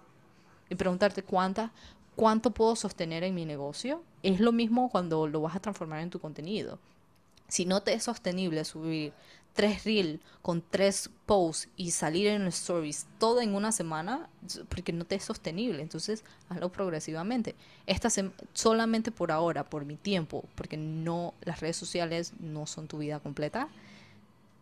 Y 0.70 0.76
preguntarte 0.76 1.22
cuántas, 1.22 1.72
cuánto 2.16 2.52
puedo 2.52 2.76
sostener 2.76 3.24
en 3.24 3.36
mi 3.36 3.46
negocio. 3.46 4.02
Es 4.24 4.40
lo 4.40 4.52
mismo 4.52 4.90
cuando 4.90 5.28
lo 5.28 5.42
vas 5.42 5.56
a 5.56 5.60
transformar 5.60 6.00
en 6.00 6.10
tu 6.10 6.20
contenido. 6.20 6.80
Si 7.48 7.66
no 7.66 7.82
te 7.82 7.94
es 7.94 8.04
sostenible 8.04 8.66
subir 8.66 9.14
tres 9.56 9.86
reels 9.86 10.20
con 10.42 10.62
tres 10.62 11.10
posts 11.26 11.70
y 11.78 11.92
salir 11.92 12.28
en 12.28 12.46
stories 12.48 13.08
todo 13.18 13.42
en 13.42 13.56
una 13.56 13.72
semana, 13.72 14.30
porque 14.70 14.92
no 14.92 15.06
te 15.06 15.16
es 15.16 15.24
sostenible. 15.24 15.82
Entonces, 15.82 16.24
hazlo 16.50 16.72
progresivamente. 16.72 17.56
Esta 17.88 18.10
solamente 18.54 19.12
por 19.12 19.32
ahora, 19.32 19.64
por 19.64 19.86
mi 19.86 19.96
tiempo, 19.96 20.44
porque 20.56 20.78
no 20.78 21.34
las 21.42 21.62
redes 21.62 21.78
sociales 21.78 22.34
no 22.40 22.68
son 22.68 22.88
tu 22.88 22.98
vida 22.98 23.20
completa. 23.20 23.70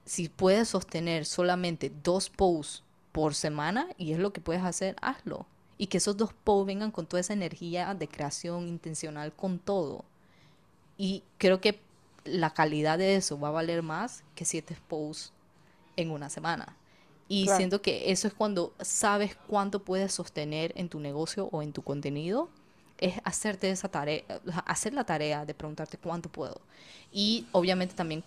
Si 0.06 0.30
puedes 0.30 0.70
sostener 0.70 1.26
solamente 1.26 1.92
dos 2.04 2.30
posts 2.30 2.84
por 3.12 3.34
semana 3.34 3.88
y 3.98 4.14
es 4.14 4.20
lo 4.20 4.32
que 4.32 4.42
puedes 4.42 4.64
hacer, 4.64 4.96
hazlo. 5.02 5.48
Y 5.80 5.88
que 5.88 5.98
esos 5.98 6.18
dos 6.18 6.34
posts 6.34 6.68
vengan 6.68 6.92
con 6.92 7.08
toda 7.08 7.20
esa 7.20 7.34
energía 7.34 7.96
de 7.96 8.08
creación 8.08 8.68
intencional 8.68 9.34
con 9.34 9.58
todo. 9.58 10.06
Y 10.98 11.24
creo 11.40 11.60
que 11.60 11.80
la 12.26 12.54
calidad 12.54 12.98
de 12.98 13.16
eso 13.16 13.40
va 13.40 13.50
a 13.50 13.52
valer 13.52 13.84
más 13.84 14.24
que 14.36 14.46
siete 14.46 14.78
posts 14.88 15.34
en 15.96 16.12
una 16.12 16.30
semana. 16.30 16.76
Y 17.28 17.48
siento 17.48 17.82
que 17.82 18.12
eso 18.12 18.28
es 18.28 18.34
cuando 18.34 18.74
sabes 18.82 19.36
cuánto 19.48 19.84
puedes 19.84 20.14
sostener 20.14 20.74
en 20.76 20.90
tu 20.90 21.00
negocio 21.00 21.50
o 21.52 21.62
en 21.62 21.74
tu 21.74 21.82
contenido, 21.82 22.50
es 23.00 23.16
hacerte 23.24 23.70
esa 23.70 23.90
tarea, 23.90 24.24
hacer 24.66 24.94
la 24.94 25.04
tarea 25.04 25.46
de 25.46 25.54
preguntarte 25.54 25.98
cuánto 25.98 26.30
puedo. 26.30 26.62
Y 27.12 27.48
obviamente 27.52 27.96
también 27.96 28.22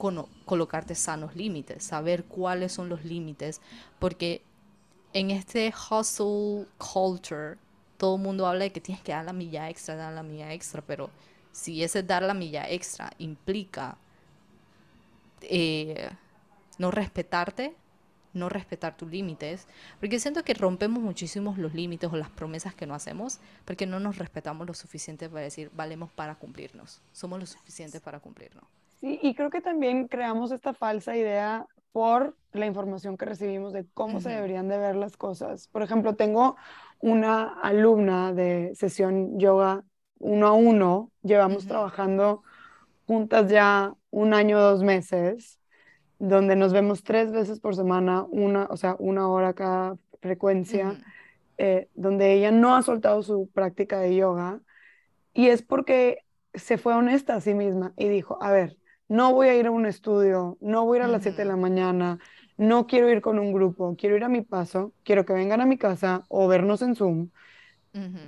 colocarte 0.44 0.94
sanos 0.94 1.36
límites, 1.36 1.84
saber 1.84 2.24
cuáles 2.24 2.72
son 2.72 2.88
los 2.88 3.04
límites, 3.04 3.60
porque 3.98 4.42
en 5.12 5.30
este 5.30 5.72
hustle 5.72 6.66
culture, 6.78 7.58
todo 7.96 8.16
el 8.16 8.22
mundo 8.22 8.46
habla 8.46 8.64
de 8.64 8.72
que 8.72 8.80
tienes 8.80 9.02
que 9.02 9.12
dar 9.12 9.24
la 9.24 9.32
milla 9.32 9.70
extra, 9.70 9.96
dar 9.96 10.12
la 10.12 10.22
milla 10.22 10.52
extra, 10.52 10.82
pero 10.82 11.10
si 11.56 11.82
ese 11.82 12.02
dar 12.02 12.22
la 12.22 12.34
milla 12.34 12.68
extra 12.68 13.10
implica 13.16 13.96
eh, 15.40 16.10
no 16.76 16.90
respetarte, 16.90 17.74
no 18.34 18.50
respetar 18.50 18.94
tus 18.94 19.10
límites, 19.10 19.66
porque 19.98 20.20
siento 20.20 20.44
que 20.44 20.52
rompemos 20.52 21.02
muchísimos 21.02 21.56
los 21.56 21.72
límites 21.72 22.12
o 22.12 22.16
las 22.16 22.28
promesas 22.28 22.74
que 22.74 22.84
no 22.84 22.94
hacemos, 22.94 23.40
porque 23.64 23.86
no 23.86 23.98
nos 24.00 24.18
respetamos 24.18 24.66
lo 24.66 24.74
suficiente 24.74 25.30
para 25.30 25.44
decir, 25.44 25.70
valemos 25.74 26.12
para 26.12 26.34
cumplirnos, 26.34 27.00
somos 27.12 27.40
lo 27.40 27.46
suficiente 27.46 28.00
para 28.00 28.20
cumplirnos. 28.20 28.64
Sí, 29.00 29.18
y 29.22 29.34
creo 29.34 29.48
que 29.48 29.62
también 29.62 30.08
creamos 30.08 30.52
esta 30.52 30.74
falsa 30.74 31.16
idea 31.16 31.66
por 31.90 32.36
la 32.52 32.66
información 32.66 33.16
que 33.16 33.24
recibimos 33.24 33.72
de 33.72 33.86
cómo 33.94 34.20
se 34.20 34.28
deberían 34.28 34.68
de 34.68 34.76
ver 34.76 34.94
las 34.94 35.16
cosas. 35.16 35.68
Por 35.68 35.82
ejemplo, 35.82 36.16
tengo 36.16 36.56
una 37.00 37.58
alumna 37.62 38.34
de 38.34 38.74
sesión 38.74 39.38
yoga 39.38 39.84
uno 40.18 40.46
a 40.46 40.52
uno, 40.52 41.10
llevamos 41.22 41.66
trabajando 41.66 42.42
juntas 43.06 43.50
ya 43.50 43.94
un 44.10 44.34
año, 44.34 44.58
dos 44.58 44.82
meses, 44.82 45.60
donde 46.18 46.56
nos 46.56 46.72
vemos 46.72 47.02
tres 47.02 47.30
veces 47.32 47.60
por 47.60 47.76
semana, 47.76 48.24
una, 48.30 48.66
o 48.70 48.76
sea, 48.76 48.96
una 48.98 49.28
hora 49.28 49.52
cada 49.54 49.96
frecuencia, 50.20 50.98
eh, 51.58 51.88
donde 51.94 52.32
ella 52.32 52.50
no 52.50 52.74
ha 52.74 52.82
soltado 52.82 53.22
su 53.22 53.48
práctica 53.52 54.00
de 54.00 54.16
yoga. 54.16 54.60
Y 55.34 55.48
es 55.48 55.62
porque 55.62 56.24
se 56.54 56.78
fue 56.78 56.94
honesta 56.94 57.34
a 57.34 57.40
sí 57.40 57.54
misma 57.54 57.92
y 57.96 58.08
dijo, 58.08 58.42
a 58.42 58.50
ver, 58.50 58.78
no 59.08 59.32
voy 59.32 59.48
a 59.48 59.54
ir 59.56 59.66
a 59.66 59.70
un 59.70 59.86
estudio, 59.86 60.56
no 60.60 60.84
voy 60.84 60.98
a 60.98 61.00
ir 61.00 61.04
a 61.04 61.08
las 61.08 61.22
7 61.22 61.42
de 61.42 61.48
la 61.48 61.56
mañana, 61.56 62.18
no 62.56 62.86
quiero 62.86 63.10
ir 63.10 63.20
con 63.20 63.38
un 63.38 63.52
grupo, 63.52 63.94
quiero 63.96 64.16
ir 64.16 64.24
a 64.24 64.28
mi 64.28 64.40
paso, 64.40 64.94
quiero 65.04 65.24
que 65.24 65.34
vengan 65.34 65.60
a 65.60 65.66
mi 65.66 65.78
casa 65.78 66.24
o 66.28 66.48
vernos 66.48 66.82
en 66.82 66.96
Zoom, 66.96 67.30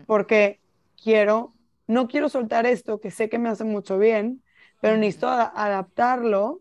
porque 0.06 0.60
quiero 1.02 1.54
no 1.88 2.06
quiero 2.06 2.28
soltar 2.28 2.66
esto 2.66 3.00
que 3.00 3.10
sé 3.10 3.28
que 3.28 3.38
me 3.38 3.48
hace 3.48 3.64
mucho 3.64 3.98
bien, 3.98 4.42
pero 4.80 4.96
necesito 4.96 5.28
adaptarlo 5.28 6.60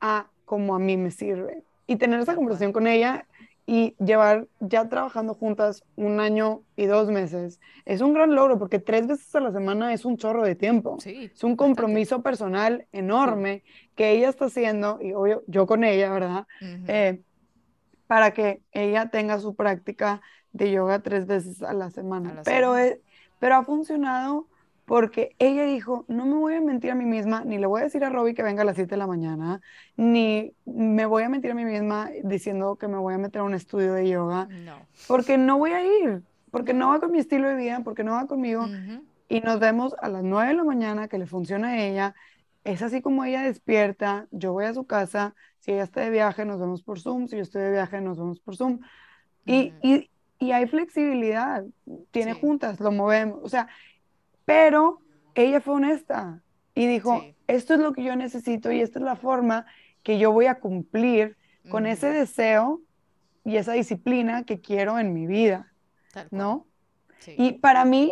a 0.00 0.28
como 0.46 0.74
a 0.74 0.78
mí 0.78 0.96
me 0.96 1.10
sirve. 1.10 1.62
Y 1.86 1.96
tener 1.96 2.20
esa 2.20 2.34
conversación 2.34 2.72
con 2.72 2.86
ella 2.86 3.26
y 3.66 3.94
llevar 4.02 4.48
ya 4.60 4.88
trabajando 4.88 5.34
juntas 5.34 5.84
un 5.94 6.20
año 6.20 6.62
y 6.74 6.86
dos 6.86 7.10
meses 7.10 7.60
es 7.84 8.00
un 8.00 8.14
gran 8.14 8.34
logro 8.34 8.58
porque 8.58 8.78
tres 8.78 9.06
veces 9.06 9.34
a 9.34 9.40
la 9.40 9.52
semana 9.52 9.92
es 9.92 10.06
un 10.06 10.16
chorro 10.16 10.42
de 10.42 10.54
tiempo. 10.54 10.96
Sí, 11.00 11.30
es 11.34 11.44
un 11.44 11.54
compromiso 11.54 12.22
personal 12.22 12.86
enorme 12.92 13.62
que 13.94 14.12
ella 14.12 14.30
está 14.30 14.46
haciendo, 14.46 14.98
y 15.02 15.12
obvio, 15.12 15.42
yo 15.48 15.66
con 15.66 15.84
ella, 15.84 16.10
¿verdad? 16.10 16.46
Eh, 16.62 17.20
para 18.06 18.30
que 18.32 18.62
ella 18.72 19.10
tenga 19.10 19.38
su 19.38 19.54
práctica 19.54 20.22
de 20.52 20.70
yoga 20.70 21.00
tres 21.00 21.26
veces 21.26 21.62
a 21.62 21.74
la 21.74 21.90
semana. 21.90 22.40
pero, 22.46 22.74
pero 23.38 23.56
ha 23.56 23.64
funcionado 23.64 24.46
porque 24.88 25.36
ella 25.38 25.64
dijo, 25.64 26.06
no 26.08 26.24
me 26.24 26.34
voy 26.34 26.54
a 26.54 26.62
mentir 26.62 26.90
a 26.90 26.94
mí 26.94 27.04
misma, 27.04 27.44
ni 27.44 27.58
le 27.58 27.66
voy 27.66 27.82
a 27.82 27.84
decir 27.84 28.02
a 28.04 28.08
Robbie 28.08 28.32
que 28.32 28.42
venga 28.42 28.62
a 28.62 28.64
las 28.64 28.76
7 28.76 28.88
de 28.88 28.96
la 28.96 29.06
mañana, 29.06 29.60
ni 29.98 30.54
me 30.64 31.04
voy 31.04 31.24
a 31.24 31.28
mentir 31.28 31.50
a 31.50 31.54
mí 31.54 31.66
misma 31.66 32.08
diciendo 32.24 32.76
que 32.76 32.88
me 32.88 32.96
voy 32.96 33.12
a 33.12 33.18
meter 33.18 33.42
a 33.42 33.44
un 33.44 33.52
estudio 33.52 33.92
de 33.92 34.08
yoga, 34.08 34.48
no. 34.50 34.86
porque 35.06 35.36
no 35.36 35.58
voy 35.58 35.72
a 35.72 35.84
ir, 35.84 36.22
porque 36.50 36.72
no 36.72 36.88
va 36.88 37.00
con 37.00 37.12
mi 37.12 37.18
estilo 37.18 37.48
de 37.48 37.56
vida, 37.56 37.82
porque 37.84 38.02
no 38.02 38.12
va 38.12 38.26
conmigo. 38.26 38.66
Y 39.28 39.40
nos 39.42 39.60
vemos 39.60 39.94
a 40.00 40.08
las 40.08 40.24
9 40.24 40.48
de 40.48 40.54
la 40.54 40.64
mañana, 40.64 41.06
que 41.06 41.18
le 41.18 41.26
funciona 41.26 41.68
a 41.68 41.84
ella. 41.84 42.14
Es 42.64 42.80
así 42.80 43.02
como 43.02 43.24
ella 43.24 43.42
despierta, 43.42 44.26
yo 44.30 44.54
voy 44.54 44.64
a 44.64 44.72
su 44.72 44.86
casa, 44.86 45.34
si 45.60 45.72
ella 45.72 45.82
está 45.82 46.00
de 46.00 46.08
viaje, 46.08 46.46
nos 46.46 46.58
vemos 46.58 46.82
por 46.82 46.98
Zoom, 46.98 47.26
si 47.26 47.36
yo 47.36 47.42
estoy 47.42 47.60
de 47.60 47.72
viaje, 47.72 48.00
nos 48.00 48.16
vemos 48.16 48.40
por 48.40 48.56
Zoom. 48.56 48.80
y, 49.44 49.74
y, 49.82 50.08
y, 50.38 50.52
hay 50.52 50.66
flexibilidad, 50.66 51.62
tiene 52.10 52.32
juntas, 52.32 52.80
lo 52.80 52.90
movemos, 52.90 53.40
o 53.42 53.48
sea, 53.50 53.68
pero 54.48 55.02
ella 55.34 55.60
fue 55.60 55.74
honesta 55.74 56.42
y 56.74 56.86
dijo, 56.86 57.22
esto 57.48 57.74
es 57.74 57.80
lo 57.80 57.92
que 57.92 58.02
yo 58.02 58.16
necesito 58.16 58.72
y 58.72 58.80
esta 58.80 58.98
es 58.98 59.04
la 59.04 59.14
forma 59.14 59.66
que 60.02 60.18
yo 60.18 60.32
voy 60.32 60.46
a 60.46 60.58
cumplir 60.58 61.36
con 61.70 61.84
ese 61.84 62.08
deseo 62.10 62.80
y 63.44 63.58
esa 63.58 63.74
disciplina 63.74 64.44
que 64.44 64.62
quiero 64.62 64.98
en 64.98 65.12
mi 65.12 65.26
vida, 65.26 65.70
¿no? 66.30 66.66
Y 67.26 67.58
para 67.58 67.84
mí, 67.84 68.10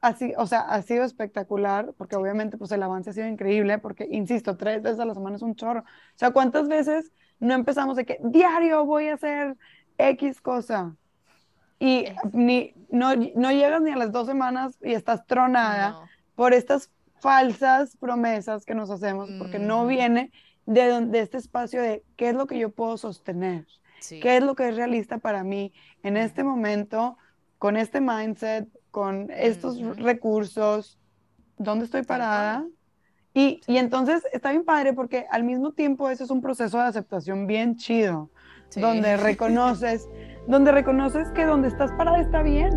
así, 0.00 0.32
o 0.38 0.46
sea, 0.46 0.60
ha 0.60 0.80
sido 0.80 1.04
espectacular, 1.04 1.92
porque 1.98 2.16
obviamente 2.16 2.56
pues 2.56 2.72
el 2.72 2.82
avance 2.82 3.10
ha 3.10 3.12
sido 3.12 3.26
increíble, 3.26 3.76
porque, 3.76 4.08
insisto, 4.10 4.56
tres 4.56 4.80
veces 4.80 4.98
a 4.98 5.04
la 5.04 5.12
semana 5.12 5.36
es 5.36 5.42
un 5.42 5.56
chorro. 5.56 5.80
O 5.80 6.18
sea, 6.18 6.30
¿cuántas 6.30 6.68
veces 6.68 7.12
no 7.38 7.52
empezamos 7.52 7.96
de 7.96 8.06
que 8.06 8.18
diario 8.22 8.86
voy 8.86 9.08
a 9.08 9.14
hacer 9.14 9.58
X 9.98 10.40
cosa? 10.40 10.96
Y 11.78 12.06
ni, 12.32 12.74
no, 12.90 13.14
no 13.14 13.52
llegas 13.52 13.82
ni 13.82 13.90
a 13.90 13.96
las 13.96 14.12
dos 14.12 14.26
semanas 14.26 14.78
y 14.82 14.92
estás 14.92 15.26
tronada 15.26 16.00
por 16.34 16.54
estas 16.54 16.90
falsas 17.18 17.96
promesas 17.96 18.64
que 18.64 18.74
nos 18.74 18.90
hacemos, 18.90 19.30
porque 19.38 19.58
no 19.58 19.86
viene 19.86 20.30
de, 20.66 21.06
de 21.06 21.20
este 21.20 21.38
espacio 21.38 21.82
de 21.82 22.02
qué 22.16 22.30
es 22.30 22.34
lo 22.34 22.46
que 22.46 22.58
yo 22.58 22.70
puedo 22.70 22.96
sostener, 22.96 23.66
qué 24.08 24.36
es 24.36 24.42
lo 24.42 24.54
que 24.54 24.68
es 24.68 24.76
realista 24.76 25.18
para 25.18 25.44
mí 25.44 25.72
en 26.02 26.16
este 26.16 26.44
momento, 26.44 27.16
con 27.58 27.76
este 27.76 28.00
mindset, 28.00 28.68
con 28.90 29.30
estos 29.30 29.80
recursos, 29.96 30.98
dónde 31.58 31.84
estoy 31.84 32.02
parada. 32.02 32.66
Y, 33.34 33.60
y, 33.66 33.76
entonces 33.76 34.22
está 34.32 34.50
bien 34.50 34.64
padre 34.64 34.94
porque 34.94 35.26
al 35.30 35.44
mismo 35.44 35.72
tiempo 35.72 36.08
ese 36.08 36.24
es 36.24 36.30
un 36.30 36.40
proceso 36.40 36.78
de 36.78 36.84
aceptación 36.84 37.46
bien 37.46 37.76
chido, 37.76 38.30
donde 38.74 39.16
reconoces 39.18 40.08
donde 40.46 40.72
reconoces 40.72 41.28
que 41.30 41.44
donde 41.44 41.68
estás 41.68 41.90
parada 41.92 42.20
está 42.20 42.42
bien. 42.42 42.70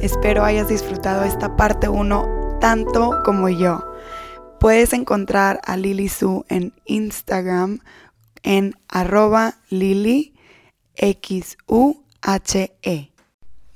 Espero 0.00 0.44
hayas 0.44 0.68
disfrutado 0.68 1.24
esta 1.24 1.56
parte 1.56 1.88
1 1.88 2.58
tanto 2.60 3.22
como 3.24 3.48
yo. 3.48 3.84
Puedes 4.58 4.92
encontrar 4.92 5.60
a 5.64 5.76
Lili 5.76 6.08
Su 6.08 6.44
en 6.48 6.72
Instagram 6.86 7.80
en 8.42 8.74
arroba 8.88 9.54
Lili 9.70 10.34
X 10.96 11.56
-U 11.66 12.02
-H 12.20 12.72
-E. 12.82 13.12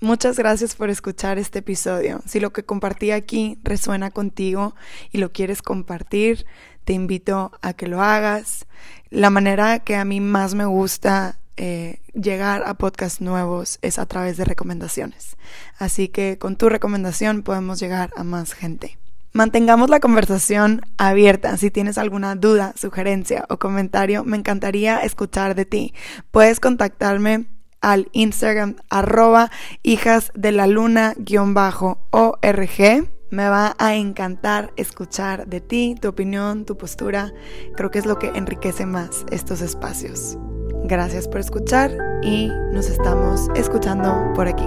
Muchas 0.00 0.36
gracias 0.36 0.74
por 0.74 0.90
escuchar 0.90 1.38
este 1.38 1.60
episodio. 1.60 2.20
Si 2.26 2.38
lo 2.38 2.52
que 2.52 2.64
compartí 2.64 3.12
aquí 3.12 3.58
resuena 3.62 4.10
contigo 4.10 4.74
y 5.10 5.18
lo 5.18 5.32
quieres 5.32 5.62
compartir, 5.62 6.44
te 6.86 6.94
invito 6.94 7.52
a 7.60 7.74
que 7.74 7.88
lo 7.88 8.00
hagas. 8.00 8.64
La 9.10 9.28
manera 9.28 9.80
que 9.80 9.96
a 9.96 10.04
mí 10.04 10.20
más 10.20 10.54
me 10.54 10.64
gusta 10.64 11.38
eh, 11.56 11.98
llegar 12.14 12.62
a 12.64 12.74
podcasts 12.74 13.20
nuevos 13.20 13.78
es 13.82 13.98
a 13.98 14.06
través 14.06 14.36
de 14.36 14.44
recomendaciones. 14.44 15.36
Así 15.78 16.08
que 16.08 16.38
con 16.38 16.56
tu 16.56 16.68
recomendación 16.68 17.42
podemos 17.42 17.80
llegar 17.80 18.10
a 18.16 18.22
más 18.22 18.52
gente. 18.54 18.98
Mantengamos 19.32 19.90
la 19.90 19.98
conversación 19.98 20.80
abierta. 20.96 21.56
Si 21.56 21.72
tienes 21.72 21.98
alguna 21.98 22.36
duda, 22.36 22.72
sugerencia 22.76 23.44
o 23.50 23.58
comentario, 23.58 24.22
me 24.24 24.36
encantaría 24.36 25.00
escuchar 25.00 25.56
de 25.56 25.64
ti. 25.64 25.92
Puedes 26.30 26.60
contactarme 26.60 27.46
al 27.80 28.08
Instagram 28.12 28.76
arroba 28.90 29.50
hijas 29.82 30.30
de 30.34 30.52
la 30.52 30.68
luna 30.68 31.14
guion 31.18 31.52
bajo 31.52 32.06
org. 32.10 33.15
Me 33.30 33.48
va 33.48 33.74
a 33.78 33.94
encantar 33.96 34.72
escuchar 34.76 35.46
de 35.48 35.60
ti, 35.60 35.96
tu 36.00 36.08
opinión, 36.08 36.64
tu 36.64 36.76
postura. 36.76 37.32
Creo 37.74 37.90
que 37.90 37.98
es 37.98 38.06
lo 38.06 38.18
que 38.18 38.28
enriquece 38.28 38.86
más 38.86 39.24
estos 39.30 39.60
espacios. 39.62 40.38
Gracias 40.84 41.26
por 41.26 41.40
escuchar 41.40 41.90
y 42.22 42.48
nos 42.72 42.88
estamos 42.88 43.48
escuchando 43.56 44.32
por 44.34 44.46
aquí. 44.46 44.66